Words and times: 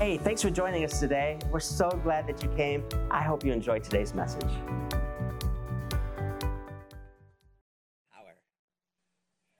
Hey, 0.00 0.18
thanks 0.18 0.42
for 0.42 0.50
joining 0.50 0.84
us 0.84 0.98
today. 0.98 1.38
We're 1.52 1.60
so 1.60 1.88
glad 2.02 2.26
that 2.26 2.42
you 2.42 2.48
came. 2.56 2.82
I 3.12 3.22
hope 3.22 3.44
you 3.44 3.52
enjoyed 3.52 3.84
today's 3.84 4.12
message. 4.12 4.50
power. 8.12 8.34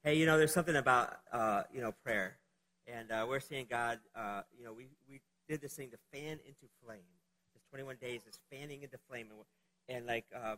hey, 0.03 0.15
you 0.15 0.25
know, 0.25 0.39
there's 0.39 0.51
something 0.51 0.75
about 0.75 1.19
uh, 1.31 1.61
you 1.71 1.81
know 1.81 1.93
prayer, 2.03 2.39
and 2.87 3.11
uh, 3.11 3.27
we're 3.29 3.39
seeing 3.39 3.67
God. 3.69 3.99
Uh, 4.15 4.41
you 4.57 4.65
know, 4.65 4.73
we 4.73 4.87
we 5.07 5.21
did 5.47 5.61
this 5.61 5.75
thing 5.75 5.91
to 5.91 5.97
fan 6.11 6.39
into 6.43 6.65
flame. 6.83 6.99
This 7.53 7.63
21 7.69 7.97
days 8.01 8.21
is 8.27 8.39
fanning 8.51 8.81
into 8.81 8.97
flame, 9.07 9.27
and, 9.29 9.97
and 9.97 10.07
like 10.07 10.25
uh, 10.35 10.55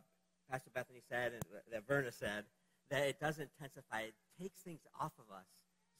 Pastor 0.50 0.71
Bethany 0.73 1.02
said, 1.09 1.34
and 1.34 1.43
that 1.70 1.86
Verna 1.86 2.14
said, 2.14 2.45
that 2.89 3.04
it 3.04 3.20
doesn't 3.20 3.50
intensify. 3.59 4.04
It 4.04 4.16
takes 4.41 4.61
things 4.61 4.80
off 5.02 5.11
of 5.20 5.36
us 5.36 5.48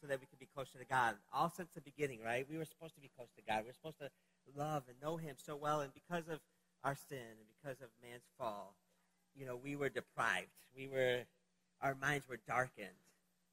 so 0.04 0.08
that 0.08 0.20
we 0.20 0.28
could 0.28 0.40
be 0.40 0.50
closer 0.54 0.78
to 0.78 0.84
God. 0.84 1.16
All 1.32 1.50
since 1.50 1.72
the 1.72 1.80
beginning, 1.80 2.20
right? 2.20 2.46
We 2.50 2.58
were 2.58 2.68
supposed 2.68 2.94
to 2.96 3.02
be 3.02 3.10
close 3.16 3.32
to 3.40 3.42
God. 3.48 3.64
We 3.64 3.72
were 3.72 3.80
supposed 3.80 4.00
to 4.00 4.12
love 4.52 4.84
and 4.92 5.00
know 5.02 5.16
Him 5.16 5.36
so 5.40 5.56
well, 5.56 5.80
and 5.80 5.94
because 5.94 6.28
of 6.28 6.44
our 6.84 6.96
sin 6.96 7.40
and 7.40 7.48
because 7.48 7.80
of 7.80 7.88
man's 8.04 8.28
fall, 8.38 8.76
you 9.34 9.46
know, 9.46 9.56
we 9.56 9.78
were 9.78 9.88
deprived. 9.88 10.52
We 10.76 10.90
were, 10.92 11.24
our 11.80 11.96
minds 11.96 12.28
were 12.28 12.40
darkened. 12.46 13.00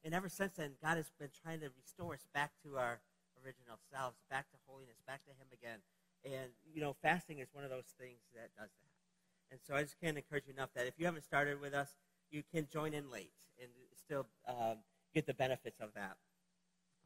And 0.03 0.13
ever 0.13 0.27
since 0.27 0.53
then, 0.59 0.71
God 0.83 0.97
has 0.97 1.09
been 1.17 1.31
trying 1.31 1.61
to 1.61 1.69
restore 1.79 2.13
us 2.13 2.27
back 2.33 2.51
to 2.67 2.75
our 2.75 2.99
original 3.39 3.79
selves, 3.87 4.17
back 4.29 4.51
to 4.51 4.57
holiness, 4.67 4.99
back 5.07 5.23
to 5.23 5.31
Him 5.31 5.47
again. 5.55 5.79
And, 6.27 6.51
you 6.67 6.81
know, 6.81 6.97
fasting 7.01 7.39
is 7.39 7.47
one 7.53 7.63
of 7.63 7.69
those 7.71 7.95
things 7.97 8.19
that 8.35 8.51
does 8.59 8.69
that. 8.69 9.55
And 9.55 9.59
so 9.65 9.73
I 9.73 9.83
just 9.83 9.99
can't 10.01 10.17
encourage 10.17 10.47
you 10.47 10.53
enough 10.53 10.69
that 10.75 10.85
if 10.85 10.95
you 10.97 11.05
haven't 11.05 11.23
started 11.23 11.61
with 11.61 11.73
us, 11.73 11.95
you 12.29 12.43
can 12.53 12.67
join 12.71 12.93
in 12.93 13.09
late 13.09 13.31
and 13.59 13.69
still 13.97 14.27
um, 14.47 14.77
get 15.13 15.25
the 15.25 15.33
benefits 15.33 15.79
of 15.79 15.93
that. 15.95 16.17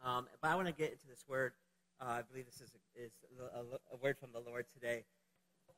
Um, 0.05 0.27
but 0.39 0.51
I 0.51 0.55
want 0.55 0.67
to 0.67 0.73
get 0.73 0.91
into 0.91 1.07
this 1.09 1.25
word. 1.27 1.53
Uh, 1.99 2.19
I 2.19 2.21
believe 2.21 2.45
this 2.45 2.61
is, 2.61 2.71
a, 2.75 3.03
is 3.03 3.11
a, 3.39 3.95
a, 3.95 3.97
word 3.97 4.17
from 4.19 4.29
the 4.31 4.39
Lord 4.39 4.65
today. 4.71 5.03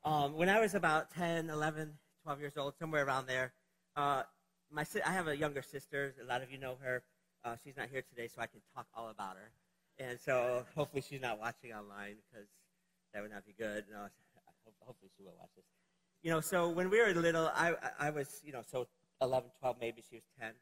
Um, 0.04 0.34
when 0.34 0.50
I 0.50 0.60
was 0.60 0.74
about 0.74 1.10
10, 1.12 1.48
11, 1.48 1.92
12 2.24 2.40
years 2.40 2.56
old, 2.58 2.74
somewhere 2.78 3.06
around 3.06 3.26
there, 3.26 3.52
uh, 3.96 4.24
my 4.70 4.84
I 5.06 5.12
have 5.12 5.28
a 5.28 5.36
younger 5.36 5.62
sister. 5.62 6.14
A 6.22 6.26
lot 6.26 6.42
of 6.42 6.52
you 6.52 6.58
know 6.58 6.76
her. 6.82 7.02
Uh, 7.42 7.56
she's 7.64 7.76
not 7.76 7.88
here 7.88 8.02
today, 8.02 8.28
so 8.28 8.42
I 8.42 8.46
can 8.46 8.60
talk 8.74 8.86
all 8.94 9.08
about 9.08 9.36
her. 9.36 9.50
And 9.98 10.20
so 10.20 10.66
hopefully 10.74 11.02
she's 11.08 11.22
not 11.22 11.40
watching 11.40 11.72
online 11.72 12.16
because 12.30 12.48
that 13.14 13.22
would 13.22 13.30
not 13.30 13.46
be 13.46 13.54
good. 13.56 13.84
No, 13.90 14.08
hopefully 14.80 15.10
she 15.16 15.22
will 15.22 15.34
watch 15.38 15.50
this. 15.56 15.64
You 16.22 16.30
know, 16.30 16.40
so 16.40 16.68
when 16.68 16.90
we 16.90 17.00
were 17.00 17.14
little, 17.14 17.50
I, 17.54 17.74
I 17.98 18.10
was, 18.10 18.40
you 18.44 18.52
know, 18.52 18.62
so 18.70 18.88
11, 19.22 19.50
12, 19.60 19.76
maybe 19.80 20.02
she 20.08 20.16
was 20.16 20.24
10. 20.38 20.52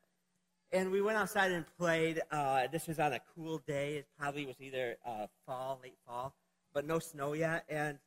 And 0.73 0.91
we 0.91 1.01
went 1.01 1.17
outside 1.17 1.53
and 1.53 1.65
played. 1.79 2.21
Uh, 2.31 2.67
this 2.67 2.87
was 2.87 2.99
on 2.99 3.13
a 3.13 3.21
cool 3.35 3.59
day. 3.67 3.99
It 3.99 4.07
probably 4.19 4.47
was 4.47 4.57
either 4.61 4.97
uh, 5.07 5.27
fall, 5.47 5.81
late 5.83 5.97
fall, 6.07 6.35
but 6.75 6.87
no 6.87 6.99
snow 6.99 7.35
yet. 7.35 7.65
And, 7.69 7.99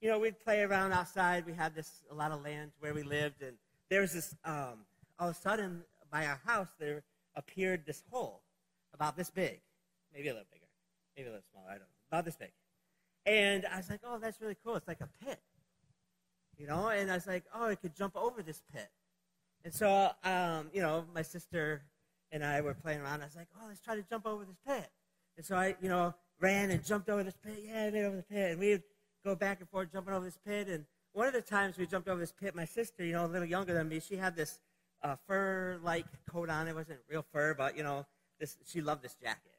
you 0.00 0.08
know, 0.08 0.18
we'd 0.18 0.38
play 0.38 0.62
around 0.62 0.92
outside. 0.92 1.44
We 1.46 1.52
had 1.52 1.74
this, 1.74 2.04
a 2.10 2.14
lot 2.14 2.30
of 2.30 2.42
land 2.42 2.70
where 2.78 2.94
we 2.94 3.02
lived. 3.02 3.42
And 3.42 3.56
there 3.88 4.00
was 4.00 4.12
this, 4.12 4.36
um, 4.44 4.86
all 5.18 5.28
of 5.30 5.36
a 5.36 5.38
sudden, 5.38 5.82
by 6.10 6.26
our 6.26 6.40
house, 6.46 6.68
there 6.78 7.02
appeared 7.34 7.84
this 7.86 8.02
hole 8.10 8.42
about 8.94 9.16
this 9.16 9.30
big, 9.30 9.60
maybe 10.12 10.28
a 10.28 10.32
little 10.32 10.46
bigger, 10.52 10.66
maybe 11.16 11.28
a 11.28 11.32
little 11.32 11.44
smaller, 11.50 11.68
I 11.68 11.72
don't 11.72 11.80
know, 11.80 11.86
about 12.10 12.24
this 12.24 12.36
big. 12.36 12.52
And 13.26 13.66
I 13.66 13.76
was 13.76 13.90
like, 13.90 14.00
oh, 14.04 14.18
that's 14.18 14.40
really 14.40 14.56
cool. 14.64 14.76
It's 14.76 14.88
like 14.88 15.00
a 15.00 15.08
pit, 15.24 15.40
you 16.56 16.66
know? 16.66 16.88
And 16.88 17.10
I 17.10 17.14
was 17.14 17.26
like, 17.26 17.44
oh, 17.54 17.66
I 17.66 17.74
could 17.74 17.94
jump 17.94 18.16
over 18.16 18.42
this 18.42 18.62
pit. 18.72 18.90
And 19.64 19.74
so, 19.74 20.10
um, 20.24 20.70
you 20.72 20.80
know, 20.80 21.04
my 21.14 21.22
sister 21.22 21.82
and 22.32 22.44
I 22.44 22.60
were 22.60 22.74
playing 22.74 23.00
around. 23.00 23.22
I 23.22 23.26
was 23.26 23.36
like, 23.36 23.48
oh, 23.56 23.66
let's 23.68 23.80
try 23.80 23.94
to 23.94 24.02
jump 24.02 24.26
over 24.26 24.44
this 24.44 24.56
pit. 24.66 24.90
And 25.36 25.44
so 25.44 25.56
I, 25.56 25.76
you 25.82 25.88
know, 25.88 26.14
ran 26.40 26.70
and 26.70 26.84
jumped 26.84 27.08
over 27.08 27.22
this 27.22 27.36
pit. 27.44 27.62
Yeah, 27.66 27.84
I 27.84 27.90
made 27.90 28.04
over 28.04 28.16
the 28.16 28.22
pit. 28.22 28.52
And 28.52 28.60
we'd 28.60 28.82
go 29.24 29.34
back 29.34 29.60
and 29.60 29.68
forth 29.68 29.92
jumping 29.92 30.14
over 30.14 30.24
this 30.24 30.38
pit. 30.46 30.68
And 30.68 30.84
one 31.12 31.26
of 31.26 31.34
the 31.34 31.42
times 31.42 31.76
we 31.76 31.86
jumped 31.86 32.08
over 32.08 32.20
this 32.20 32.32
pit, 32.32 32.54
my 32.54 32.64
sister, 32.64 33.04
you 33.04 33.12
know, 33.12 33.26
a 33.26 33.28
little 33.28 33.48
younger 33.48 33.74
than 33.74 33.88
me, 33.88 34.00
she 34.00 34.16
had 34.16 34.34
this 34.36 34.60
uh, 35.02 35.16
fur-like 35.26 36.06
coat 36.30 36.48
on. 36.48 36.68
It 36.68 36.74
wasn't 36.74 37.00
real 37.08 37.24
fur, 37.32 37.54
but, 37.54 37.76
you 37.76 37.82
know, 37.82 38.06
this, 38.38 38.56
she 38.66 38.80
loved 38.80 39.02
this 39.02 39.16
jacket. 39.22 39.52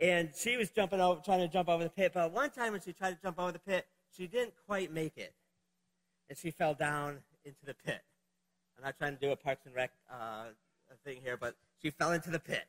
And 0.00 0.30
she 0.36 0.56
was 0.56 0.70
jumping 0.70 1.00
over, 1.00 1.20
trying 1.22 1.40
to 1.40 1.48
jump 1.48 1.68
over 1.68 1.84
the 1.84 1.90
pit. 1.90 2.12
But 2.14 2.32
one 2.32 2.50
time 2.50 2.72
when 2.72 2.80
she 2.80 2.92
tried 2.92 3.10
to 3.10 3.18
jump 3.22 3.38
over 3.38 3.52
the 3.52 3.58
pit, 3.58 3.86
she 4.16 4.26
didn't 4.26 4.54
quite 4.66 4.92
make 4.92 5.16
it. 5.16 5.34
And 6.28 6.38
she 6.38 6.50
fell 6.50 6.74
down 6.74 7.18
into 7.44 7.64
the 7.64 7.74
pit. 7.74 8.02
I'm 8.82 8.86
not 8.86 8.98
trying 8.98 9.14
to 9.14 9.20
do 9.24 9.30
a 9.30 9.36
Parks 9.36 9.64
and 9.64 9.74
Rec 9.76 9.92
uh, 10.12 10.46
thing 11.04 11.18
here, 11.22 11.36
but 11.36 11.54
she 11.80 11.90
fell 11.90 12.10
into 12.10 12.30
the 12.30 12.40
pit. 12.40 12.66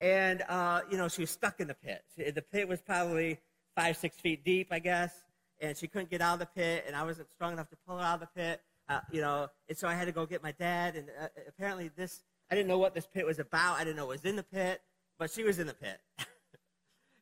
And, 0.00 0.42
uh, 0.48 0.80
you 0.90 0.96
know, 0.96 1.06
she 1.06 1.20
was 1.20 1.30
stuck 1.30 1.60
in 1.60 1.68
the 1.68 1.74
pit. 1.74 2.02
She, 2.16 2.28
the 2.32 2.42
pit 2.42 2.66
was 2.66 2.80
probably 2.80 3.38
five, 3.76 3.96
six 3.96 4.16
feet 4.16 4.44
deep, 4.44 4.68
I 4.72 4.80
guess, 4.80 5.14
and 5.60 5.76
she 5.76 5.86
couldn't 5.86 6.10
get 6.10 6.20
out 6.20 6.34
of 6.34 6.38
the 6.40 6.46
pit, 6.46 6.84
and 6.88 6.96
I 6.96 7.04
wasn't 7.04 7.30
strong 7.30 7.52
enough 7.52 7.70
to 7.70 7.76
pull 7.86 7.98
her 7.98 8.04
out 8.04 8.20
of 8.20 8.20
the 8.20 8.40
pit, 8.40 8.62
uh, 8.88 8.98
you 9.12 9.20
know, 9.20 9.46
and 9.68 9.78
so 9.78 9.86
I 9.86 9.94
had 9.94 10.06
to 10.06 10.12
go 10.12 10.26
get 10.26 10.42
my 10.42 10.50
dad, 10.50 10.96
and 10.96 11.08
uh, 11.22 11.28
apparently 11.46 11.88
this, 11.94 12.24
I 12.50 12.56
didn't 12.56 12.66
know 12.66 12.78
what 12.78 12.92
this 12.92 13.06
pit 13.06 13.24
was 13.24 13.38
about. 13.38 13.78
I 13.78 13.84
didn't 13.84 13.98
know 13.98 14.06
it 14.06 14.08
was 14.08 14.24
in 14.24 14.34
the 14.34 14.42
pit, 14.42 14.80
but 15.20 15.30
she 15.30 15.44
was 15.44 15.60
in 15.60 15.68
the 15.68 15.74
pit. 15.74 16.00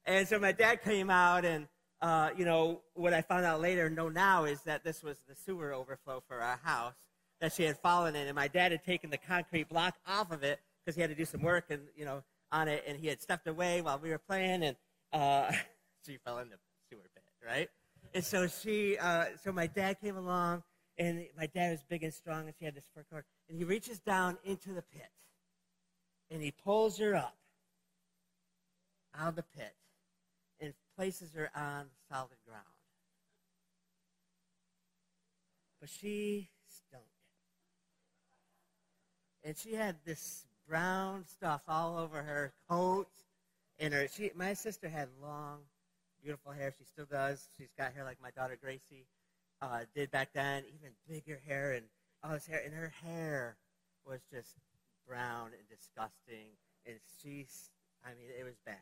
and 0.07 0.27
so 0.27 0.39
my 0.39 0.53
dad 0.53 0.83
came 0.83 1.11
out, 1.11 1.45
and, 1.45 1.69
uh, 2.01 2.31
you 2.35 2.47
know, 2.47 2.81
what 2.95 3.13
I 3.13 3.21
found 3.21 3.45
out 3.45 3.61
later, 3.61 3.91
know 3.91 4.09
now, 4.09 4.45
is 4.45 4.63
that 4.63 4.85
this 4.85 5.03
was 5.03 5.19
the 5.29 5.37
sewer 5.37 5.75
overflow 5.75 6.23
for 6.27 6.41
our 6.41 6.59
house 6.63 6.95
that 7.41 7.53
she 7.53 7.65
had 7.65 7.79
fallen 7.79 8.15
in, 8.15 8.27
and 8.27 8.35
my 8.35 8.49
dad 8.49 8.73
had 8.73 8.85
taken 8.85 9.11
the 9.11 9.19
concrete 9.19 9.69
block 9.69 9.95
off 10.07 10.31
of 10.31 10.43
it 10.43 10.61
because 10.85 10.95
he 10.95 11.01
had 11.01 11.11
to 11.11 11.17
do 11.17 11.25
some 11.25 11.43
work 11.43 11.65
and 11.71 11.83
you 11.97 12.05
know 12.05 12.23
on 12.53 12.69
it, 12.69 12.85
and 12.87 12.99
he 12.99 13.07
had 13.07 13.21
stepped 13.21 13.47
away 13.47 13.81
while 13.81 13.99
we 13.99 14.11
were 14.11 14.19
playing, 14.19 14.63
and 14.63 14.77
uh, 15.13 15.51
she 16.07 16.19
fell 16.25 16.39
in 16.39 16.49
the 16.51 16.57
sewer 16.91 17.03
pit, 17.15 17.23
right? 17.47 17.69
And 18.15 18.25
so 18.25 18.49
she, 18.49 18.99
uh, 18.99 19.27
so 19.43 19.53
my 19.53 19.67
dad 19.67 20.01
came 20.01 20.17
along, 20.17 20.63
and 20.99 21.27
my 21.39 21.47
dad 21.47 21.71
was 21.71 21.85
big 21.89 22.03
and 22.03 22.13
strong, 22.13 22.47
and 22.47 22.55
she 22.59 22.65
had 22.65 22.75
this 22.75 22.89
fur 22.95 23.05
coat, 23.13 23.25
and 23.49 23.57
he 23.57 23.65
reaches 23.65 24.01
down 24.01 24.37
into 24.45 24.73
the 24.73 24.83
pit, 24.83 25.11
and 26.31 26.43
he 26.43 26.51
pulls 26.51 26.99
her 26.99 27.15
up 27.15 27.37
out 29.17 29.29
of 29.29 29.37
the 29.37 29.45
pit, 29.57 29.75
and 30.61 30.75
places 30.97 31.33
her 31.35 31.51
on 31.55 31.87
solid 32.11 32.39
ground. 32.47 32.65
But 35.81 35.89
she 35.89 36.51
and 39.45 39.57
she 39.57 39.75
had 39.75 39.97
this 40.05 40.47
brown 40.69 41.25
stuff 41.27 41.63
all 41.69 41.99
over 41.99 42.23
her 42.23 42.53
coat. 42.69 43.09
And 43.79 43.95
her 43.95 44.07
she 44.09 44.31
my 44.37 44.55
sister 44.55 44.89
had 44.89 45.09
long 45.23 45.59
beautiful 46.23 46.53
hair. 46.53 46.73
She 46.77 46.85
still 46.85 47.07
does. 47.11 47.49
She's 47.57 47.73
got 47.79 47.93
hair 47.93 48.05
like 48.05 48.19
my 48.23 48.31
daughter 48.31 48.59
gracie 48.61 49.07
uh, 49.63 49.81
did 49.95 50.11
back 50.11 50.33
then. 50.35 50.65
Even 50.75 50.91
bigger 51.09 51.41
hair 51.47 51.73
and 51.73 51.87
all 52.23 52.33
this 52.33 52.47
hair. 52.47 52.63
And 52.65 52.75
her 52.75 52.93
hair 53.03 53.57
was 54.07 54.21
just 54.33 54.57
brown 55.07 55.47
and 55.47 55.69
disgusting. 55.69 56.49
And 56.87 56.97
she's 57.23 57.71
i 58.05 58.09
mean 58.11 58.29
it 58.39 58.45
was 58.45 58.57
bad. 58.65 58.77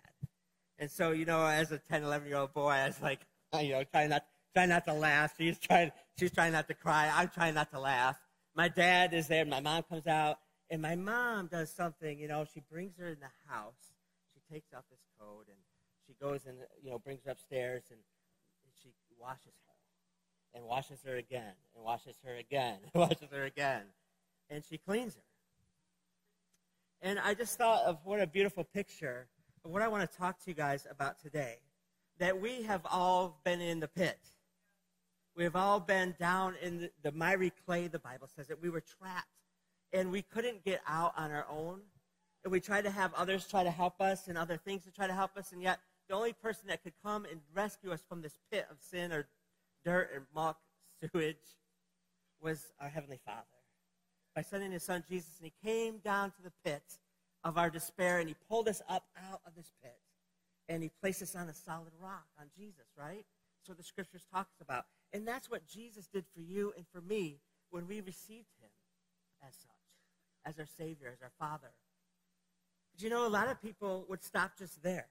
And 0.78 0.90
so 0.90 1.12
you 1.12 1.24
know 1.24 1.46
as 1.46 1.72
a 1.72 1.78
10 1.78 2.02
11 2.02 2.28
year 2.28 2.36
old 2.36 2.52
boy 2.52 2.70
i 2.70 2.86
was 2.86 3.00
like 3.02 3.20
you 3.60 3.70
know 3.70 3.84
trying 3.84 4.10
not 4.10 4.24
trying 4.54 4.68
not 4.68 4.84
to 4.86 4.92
laugh. 4.92 5.34
She's 5.38 5.58
trying 5.58 5.92
she's 6.18 6.32
trying 6.32 6.52
not 6.52 6.66
to 6.68 6.74
cry. 6.74 7.10
I'm 7.14 7.28
trying 7.28 7.54
not 7.54 7.70
to 7.72 7.80
laugh. 7.80 8.18
My 8.56 8.68
dad 8.68 9.14
is 9.14 9.28
there. 9.28 9.44
My 9.44 9.60
mom 9.60 9.84
comes 9.84 10.06
out 10.08 10.38
and 10.70 10.82
my 10.82 10.96
mom 10.96 11.46
does 11.46 11.70
something, 11.70 12.18
you 12.18 12.28
know, 12.28 12.44
she 12.44 12.60
brings 12.60 12.96
her 12.98 13.08
in 13.08 13.18
the 13.20 13.52
house. 13.52 13.92
She 14.34 14.54
takes 14.54 14.72
off 14.74 14.84
this 14.90 15.00
coat 15.18 15.46
and 15.48 15.56
she 16.06 16.14
goes 16.20 16.46
and, 16.46 16.58
you 16.82 16.90
know, 16.90 16.98
brings 16.98 17.24
her 17.24 17.30
upstairs 17.30 17.84
and, 17.90 17.98
and 17.98 18.72
she 18.82 18.90
washes 19.18 19.54
her 19.66 20.58
and 20.58 20.64
washes 20.64 21.00
her 21.04 21.16
again 21.16 21.54
and 21.74 21.84
washes 21.84 22.16
her 22.24 22.34
again 22.36 22.78
and 22.82 22.90
washes 22.94 23.30
her 23.32 23.44
again. 23.44 23.82
And 24.50 24.62
she 24.64 24.78
cleans 24.78 25.14
her. 25.14 25.22
And 27.00 27.18
I 27.18 27.34
just 27.34 27.56
thought 27.56 27.84
of 27.84 27.98
what 28.04 28.20
a 28.20 28.26
beautiful 28.26 28.64
picture 28.64 29.28
of 29.64 29.70
what 29.70 29.82
I 29.82 29.88
want 29.88 30.10
to 30.10 30.18
talk 30.18 30.38
to 30.44 30.50
you 30.50 30.54
guys 30.54 30.86
about 30.90 31.20
today. 31.20 31.58
That 32.18 32.40
we 32.40 32.62
have 32.62 32.84
all 32.90 33.40
been 33.44 33.60
in 33.60 33.80
the 33.80 33.88
pit. 33.88 34.18
We 35.36 35.44
have 35.44 35.54
all 35.54 35.78
been 35.78 36.16
down 36.18 36.56
in 36.60 36.78
the, 36.78 36.90
the 37.02 37.12
miry 37.12 37.52
clay, 37.64 37.86
the 37.86 38.00
Bible 38.00 38.28
says, 38.34 38.48
that 38.48 38.60
we 38.60 38.70
were 38.70 38.80
trapped 38.80 39.37
and 39.92 40.10
we 40.10 40.22
couldn't 40.22 40.64
get 40.64 40.80
out 40.86 41.12
on 41.16 41.30
our 41.30 41.46
own. 41.50 41.80
And 42.44 42.52
we 42.52 42.60
tried 42.60 42.84
to 42.84 42.90
have 42.90 43.12
others 43.14 43.46
try 43.46 43.64
to 43.64 43.70
help 43.70 44.00
us 44.00 44.28
and 44.28 44.38
other 44.38 44.56
things 44.56 44.84
to 44.84 44.90
try 44.90 45.06
to 45.06 45.12
help 45.12 45.36
us, 45.36 45.52
and 45.52 45.62
yet 45.62 45.80
the 46.08 46.14
only 46.14 46.32
person 46.32 46.68
that 46.68 46.82
could 46.82 46.94
come 47.02 47.24
and 47.26 47.40
rescue 47.54 47.92
us 47.92 48.02
from 48.08 48.22
this 48.22 48.38
pit 48.50 48.66
of 48.70 48.78
sin 48.80 49.12
or 49.12 49.26
dirt 49.84 50.10
and 50.14 50.24
muck, 50.34 50.58
sewage, 51.12 51.36
was 52.40 52.72
our 52.80 52.88
Heavenly 52.88 53.18
Father. 53.24 53.44
By 54.34 54.42
sending 54.42 54.72
His 54.72 54.84
Son 54.84 55.02
Jesus, 55.08 55.38
and 55.40 55.50
He 55.50 55.68
came 55.68 55.98
down 55.98 56.30
to 56.30 56.42
the 56.42 56.52
pit 56.64 56.82
of 57.44 57.58
our 57.58 57.70
despair, 57.70 58.18
and 58.18 58.28
He 58.28 58.36
pulled 58.48 58.68
us 58.68 58.80
up 58.88 59.04
out 59.30 59.40
of 59.46 59.54
this 59.56 59.72
pit, 59.82 59.98
and 60.68 60.82
He 60.82 60.90
placed 61.00 61.22
us 61.22 61.34
on 61.34 61.48
a 61.48 61.54
solid 61.54 61.92
rock, 62.00 62.26
on 62.38 62.46
Jesus, 62.56 62.86
right? 62.96 63.26
That's 63.58 63.68
what 63.68 63.78
the 63.78 63.84
Scriptures 63.84 64.26
talks 64.32 64.60
about. 64.60 64.84
And 65.12 65.26
that's 65.26 65.50
what 65.50 65.66
Jesus 65.66 66.06
did 66.06 66.24
for 66.34 66.40
you 66.40 66.72
and 66.76 66.86
for 66.92 67.00
me 67.00 67.40
when 67.70 67.86
we 67.86 68.00
received 68.00 68.48
Him 68.60 68.70
as 69.46 69.54
such 69.54 69.77
as 70.44 70.58
our 70.58 70.66
Savior, 70.66 71.10
as 71.12 71.22
our 71.22 71.32
Father. 71.38 71.70
But 72.92 73.02
you 73.02 73.10
know, 73.10 73.26
a 73.26 73.28
lot 73.28 73.48
of 73.48 73.60
people 73.62 74.06
would 74.08 74.22
stop 74.22 74.58
just 74.58 74.82
there. 74.82 75.08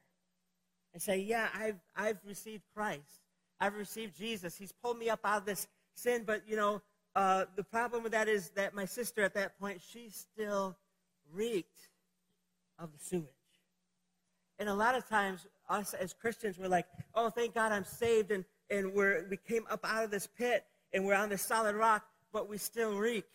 and 0.93 1.01
say, 1.01 1.17
Yeah, 1.19 1.47
I've, 1.53 1.79
I've 1.95 2.17
received 2.25 2.63
Christ. 2.75 3.21
I've 3.59 3.75
received 3.75 4.17
Jesus. 4.17 4.55
He's 4.57 4.71
pulled 4.71 4.97
me 4.97 5.09
up 5.09 5.19
out 5.23 5.39
of 5.39 5.45
this 5.45 5.67
sin, 5.95 6.23
but, 6.25 6.43
you 6.47 6.55
know, 6.55 6.81
uh, 7.15 7.45
the 7.55 7.63
problem 7.63 8.03
with 8.03 8.11
that 8.11 8.27
is 8.27 8.49
that 8.51 8.75
my 8.75 8.85
sister 8.85 9.23
at 9.23 9.33
that 9.33 9.59
point, 9.59 9.81
she 9.81 10.09
still 10.09 10.77
reeked 11.33 11.89
of 12.77 12.91
the 12.91 12.99
sewage. 13.03 13.25
And 14.59 14.69
a 14.69 14.73
lot 14.73 14.95
of 14.95 15.07
times, 15.07 15.47
us 15.69 15.93
as 15.93 16.13
Christians, 16.13 16.57
we're 16.57 16.67
like, 16.67 16.85
oh, 17.15 17.29
thank 17.29 17.55
God 17.55 17.71
I'm 17.71 17.85
saved, 17.85 18.31
and, 18.31 18.45
and 18.69 18.93
we're, 18.93 19.25
we 19.29 19.37
came 19.37 19.65
up 19.69 19.81
out 19.83 20.03
of 20.03 20.11
this 20.11 20.27
pit, 20.27 20.65
and 20.93 21.05
we're 21.05 21.15
on 21.15 21.29
this 21.29 21.41
solid 21.41 21.75
rock, 21.75 22.05
but 22.31 22.47
we 22.47 22.57
still 22.57 22.95
reek 22.95 23.25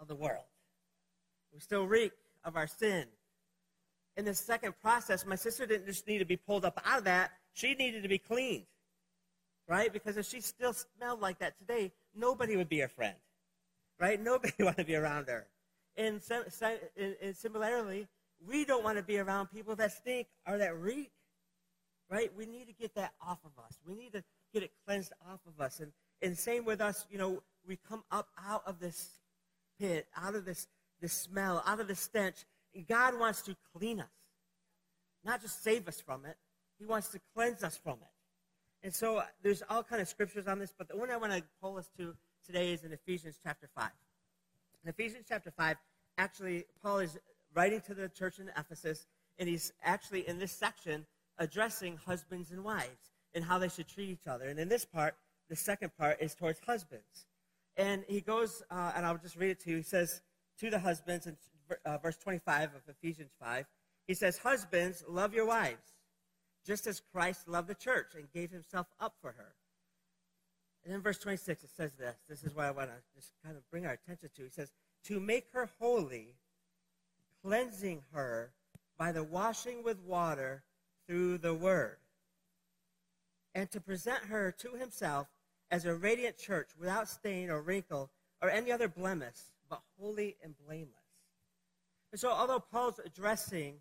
of 0.00 0.08
the 0.08 0.14
world. 0.14 0.44
We 1.52 1.60
still 1.60 1.86
reek 1.86 2.12
of 2.44 2.56
our 2.56 2.66
sin. 2.66 3.06
In 4.16 4.24
the 4.24 4.34
second 4.34 4.74
process, 4.80 5.24
my 5.24 5.36
sister 5.36 5.66
didn't 5.66 5.86
just 5.86 6.06
need 6.06 6.18
to 6.18 6.24
be 6.24 6.36
pulled 6.36 6.64
up 6.64 6.80
out 6.84 6.98
of 6.98 7.04
that, 7.04 7.32
she 7.52 7.74
needed 7.74 8.02
to 8.02 8.08
be 8.08 8.18
cleaned. 8.18 8.66
Right? 9.68 9.92
Because 9.92 10.16
if 10.16 10.26
she 10.26 10.40
still 10.40 10.72
smelled 10.72 11.20
like 11.20 11.38
that 11.38 11.58
today, 11.58 11.92
nobody 12.14 12.56
would 12.56 12.68
be 12.68 12.80
her 12.80 12.88
friend. 12.88 13.14
Right? 14.00 14.20
Nobody 14.22 14.52
would 14.58 14.64
want 14.64 14.78
to 14.78 14.84
be 14.84 14.96
around 14.96 15.28
her. 15.28 15.46
And, 15.96 16.20
and 17.22 17.36
similarly, 17.36 18.08
we 18.48 18.64
don't 18.64 18.82
want 18.82 18.96
to 18.96 19.02
be 19.02 19.18
around 19.18 19.48
people 19.48 19.76
that 19.76 19.92
stink 19.92 20.26
or 20.48 20.56
that 20.58 20.76
reek. 20.78 21.10
Right? 22.10 22.32
We 22.36 22.46
need 22.46 22.66
to 22.66 22.72
get 22.72 22.94
that 22.94 23.12
off 23.24 23.38
of 23.44 23.52
us. 23.62 23.78
We 23.86 23.94
need 23.94 24.12
to 24.14 24.24
get 24.52 24.62
it 24.62 24.72
cleansed 24.86 25.12
off 25.30 25.40
of 25.46 25.60
us. 25.60 25.80
And, 25.80 25.92
and 26.22 26.36
same 26.36 26.64
with 26.64 26.80
us, 26.80 27.06
you 27.10 27.18
know, 27.18 27.42
we 27.66 27.78
come 27.88 28.02
up 28.10 28.28
out 28.42 28.62
of 28.66 28.80
this 28.80 29.19
pit, 29.80 30.06
out 30.16 30.34
of 30.34 30.44
this, 30.44 30.68
this 31.00 31.12
smell, 31.12 31.62
out 31.66 31.80
of 31.80 31.88
the 31.88 31.94
stench. 31.94 32.44
And 32.74 32.86
God 32.86 33.18
wants 33.18 33.42
to 33.42 33.56
clean 33.76 34.00
us, 34.00 34.06
not 35.24 35.40
just 35.40 35.64
save 35.64 35.88
us 35.88 36.00
from 36.00 36.24
it. 36.24 36.36
He 36.78 36.86
wants 36.86 37.08
to 37.08 37.20
cleanse 37.34 37.64
us 37.64 37.76
from 37.76 37.94
it. 37.94 38.08
And 38.82 38.94
so 38.94 39.18
uh, 39.18 39.24
there's 39.42 39.62
all 39.68 39.82
kind 39.82 40.00
of 40.00 40.08
scriptures 40.08 40.46
on 40.46 40.58
this, 40.58 40.72
but 40.76 40.88
the 40.88 40.96
one 40.96 41.10
I 41.10 41.16
want 41.16 41.32
to 41.32 41.42
pull 41.60 41.76
us 41.76 41.90
to 41.98 42.14
today 42.46 42.72
is 42.72 42.84
in 42.84 42.92
Ephesians 42.92 43.38
chapter 43.42 43.68
5. 43.74 43.90
In 44.84 44.90
Ephesians 44.90 45.26
chapter 45.28 45.50
5, 45.50 45.76
actually, 46.16 46.64
Paul 46.82 47.00
is 47.00 47.18
writing 47.54 47.80
to 47.82 47.94
the 47.94 48.08
church 48.08 48.38
in 48.38 48.50
Ephesus, 48.56 49.06
and 49.38 49.48
he's 49.48 49.72
actually 49.82 50.26
in 50.26 50.38
this 50.38 50.52
section 50.52 51.04
addressing 51.38 51.98
husbands 52.06 52.50
and 52.50 52.64
wives 52.64 53.12
and 53.34 53.44
how 53.44 53.58
they 53.58 53.68
should 53.68 53.88
treat 53.88 54.08
each 54.08 54.26
other. 54.26 54.46
And 54.46 54.58
in 54.58 54.68
this 54.68 54.84
part, 54.84 55.14
the 55.48 55.56
second 55.56 55.90
part 55.98 56.20
is 56.20 56.34
towards 56.34 56.60
husbands. 56.66 57.26
And 57.80 58.04
he 58.08 58.20
goes, 58.20 58.62
uh, 58.70 58.92
and 58.94 59.06
I'll 59.06 59.16
just 59.16 59.36
read 59.36 59.52
it 59.52 59.60
to 59.60 59.70
you. 59.70 59.76
He 59.78 59.82
says 59.82 60.20
to 60.58 60.68
the 60.68 60.78
husbands 60.78 61.26
in 61.26 61.34
uh, 61.86 61.96
verse 61.96 62.18
25 62.18 62.74
of 62.74 62.82
Ephesians 62.86 63.30
5, 63.40 63.64
he 64.06 64.12
says, 64.12 64.36
Husbands, 64.36 65.02
love 65.08 65.32
your 65.32 65.46
wives, 65.46 65.94
just 66.66 66.86
as 66.86 67.00
Christ 67.00 67.48
loved 67.48 67.68
the 67.68 67.74
church 67.74 68.08
and 68.14 68.30
gave 68.32 68.50
himself 68.50 68.86
up 69.00 69.14
for 69.22 69.32
her. 69.32 69.54
And 70.84 70.92
then 70.92 71.00
verse 71.00 71.18
26, 71.20 71.64
it 71.64 71.70
says 71.74 71.92
this. 71.94 72.16
This 72.28 72.44
is 72.44 72.54
what 72.54 72.66
I 72.66 72.70
want 72.70 72.90
to 72.90 72.96
just 73.14 73.32
kind 73.42 73.56
of 73.56 73.62
bring 73.70 73.86
our 73.86 73.92
attention 73.92 74.28
to. 74.36 74.42
He 74.42 74.50
says, 74.50 74.70
To 75.04 75.18
make 75.18 75.46
her 75.54 75.70
holy, 75.78 76.34
cleansing 77.42 78.02
her 78.12 78.52
by 78.98 79.12
the 79.12 79.24
washing 79.24 79.82
with 79.82 79.98
water 80.00 80.64
through 81.06 81.38
the 81.38 81.54
word, 81.54 81.96
and 83.54 83.70
to 83.70 83.80
present 83.80 84.24
her 84.24 84.52
to 84.58 84.72
himself 84.74 85.28
as 85.70 85.84
a 85.84 85.94
radiant 85.94 86.36
church 86.36 86.70
without 86.78 87.08
stain 87.08 87.50
or 87.50 87.62
wrinkle 87.62 88.10
or 88.42 88.50
any 88.50 88.72
other 88.72 88.88
blemish, 88.88 89.36
but 89.68 89.80
holy 89.98 90.36
and 90.42 90.54
blameless. 90.66 90.94
And 92.12 92.20
so, 92.20 92.30
although 92.30 92.58
Paul's 92.58 93.00
addressing 93.04 93.76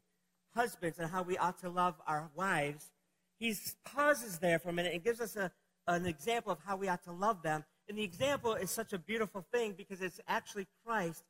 husbands 0.53 0.99
and 0.99 1.09
how 1.09 1.23
we 1.23 1.37
ought 1.37 1.59
to 1.59 1.69
love 1.69 1.95
our 2.05 2.29
wives, 2.35 2.91
he 3.39 3.55
pauses 3.85 4.39
there 4.39 4.59
for 4.59 4.69
a 4.69 4.73
minute 4.73 4.93
and 4.93 5.03
gives 5.03 5.21
us 5.21 5.35
a, 5.35 5.51
an 5.87 6.05
example 6.05 6.51
of 6.51 6.59
how 6.65 6.75
we 6.75 6.87
ought 6.87 7.03
to 7.03 7.11
love 7.11 7.41
them. 7.41 7.63
And 7.87 7.97
the 7.97 8.03
example 8.03 8.53
is 8.53 8.69
such 8.69 8.93
a 8.93 8.99
beautiful 8.99 9.45
thing 9.51 9.73
because 9.75 10.01
it's 10.01 10.19
actually 10.27 10.67
Christ 10.85 11.23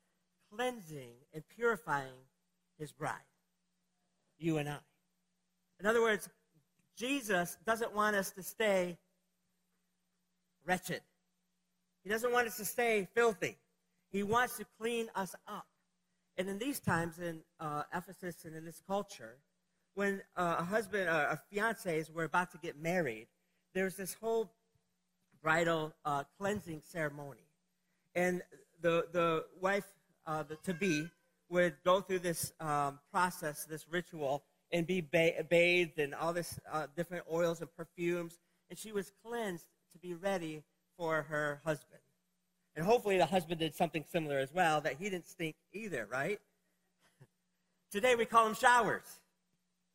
cleansing 0.53 1.13
and 1.33 1.44
purifying 1.56 2.25
his 2.77 2.91
bride, 2.91 3.13
you 4.38 4.57
and 4.57 4.67
I. 4.67 4.77
In 5.79 5.85
other 5.85 6.01
words, 6.01 6.27
Jesus 6.97 7.57
doesn't 7.65 7.94
want 7.94 8.15
us 8.15 8.31
to 8.31 8.44
stay 8.44 8.97
wretched. 10.65 11.01
He 12.03 12.09
doesn't 12.09 12.31
want 12.31 12.47
us 12.47 12.57
to 12.57 12.65
stay 12.65 13.07
filthy. 13.13 13.57
He 14.11 14.23
wants 14.23 14.57
to 14.57 14.65
clean 14.79 15.07
us 15.15 15.35
up. 15.47 15.67
And 16.38 16.47
in 16.47 16.57
these 16.57 16.79
times 16.79 17.19
in 17.19 17.41
uh, 17.59 17.83
Ephesus 17.94 18.45
and 18.45 18.56
in 18.56 18.63
this 18.63 18.81
culture, 18.88 19.38
when 19.95 20.21
uh, 20.38 20.56
a 20.59 20.63
husband 20.63 21.09
or 21.09 21.11
a 21.11 21.39
fiancés 21.53 22.11
were 22.11 22.23
about 22.23 22.51
to 22.51 22.57
get 22.57 22.81
married, 22.81 23.27
there's 23.73 23.95
this 23.95 24.13
whole 24.13 24.53
bridal 25.41 25.94
uh, 26.06 26.23
cleansing 26.38 26.81
ceremony. 26.81 27.47
And 28.15 28.41
the, 28.81 29.07
the 29.11 29.45
wife 29.59 29.85
uh, 30.25 30.44
the, 30.44 30.56
to 30.63 30.73
be 30.73 31.09
would 31.50 31.75
go 31.83 32.01
through 32.01 32.19
this 32.19 32.53
um, 32.59 33.00
process, 33.11 33.65
this 33.65 33.85
ritual, 33.89 34.44
and 34.71 34.85
be 34.85 35.01
ba- 35.01 35.44
bathed 35.50 36.00
in 36.00 36.13
all 36.13 36.31
this 36.31 36.59
uh, 36.71 36.88
different 36.95 37.25
oils 37.31 37.59
and 37.61 37.69
perfumes. 37.75 38.39
And 38.69 38.77
she 38.77 38.91
was 38.91 39.11
cleansed 39.25 39.65
to 39.94 40.00
be 40.00 40.13
ready 40.13 40.63
for 40.97 41.24
her 41.24 41.62
husband. 41.65 42.01
And 42.75 42.86
hopefully 42.86 43.18
the 43.18 43.25
husband 43.25 43.59
did 43.59 43.75
something 43.75 44.06
similar 44.09 44.38
as 44.38 44.53
well, 44.53 44.81
that 44.81 44.95
he 45.00 45.09
didn't 45.09 45.27
stink 45.27 45.56
either, 45.74 46.07
right? 46.12 46.39
Today 47.91 48.15
we 48.15 48.25
call 48.25 48.45
them 48.45 48.56
showers, 48.56 49.19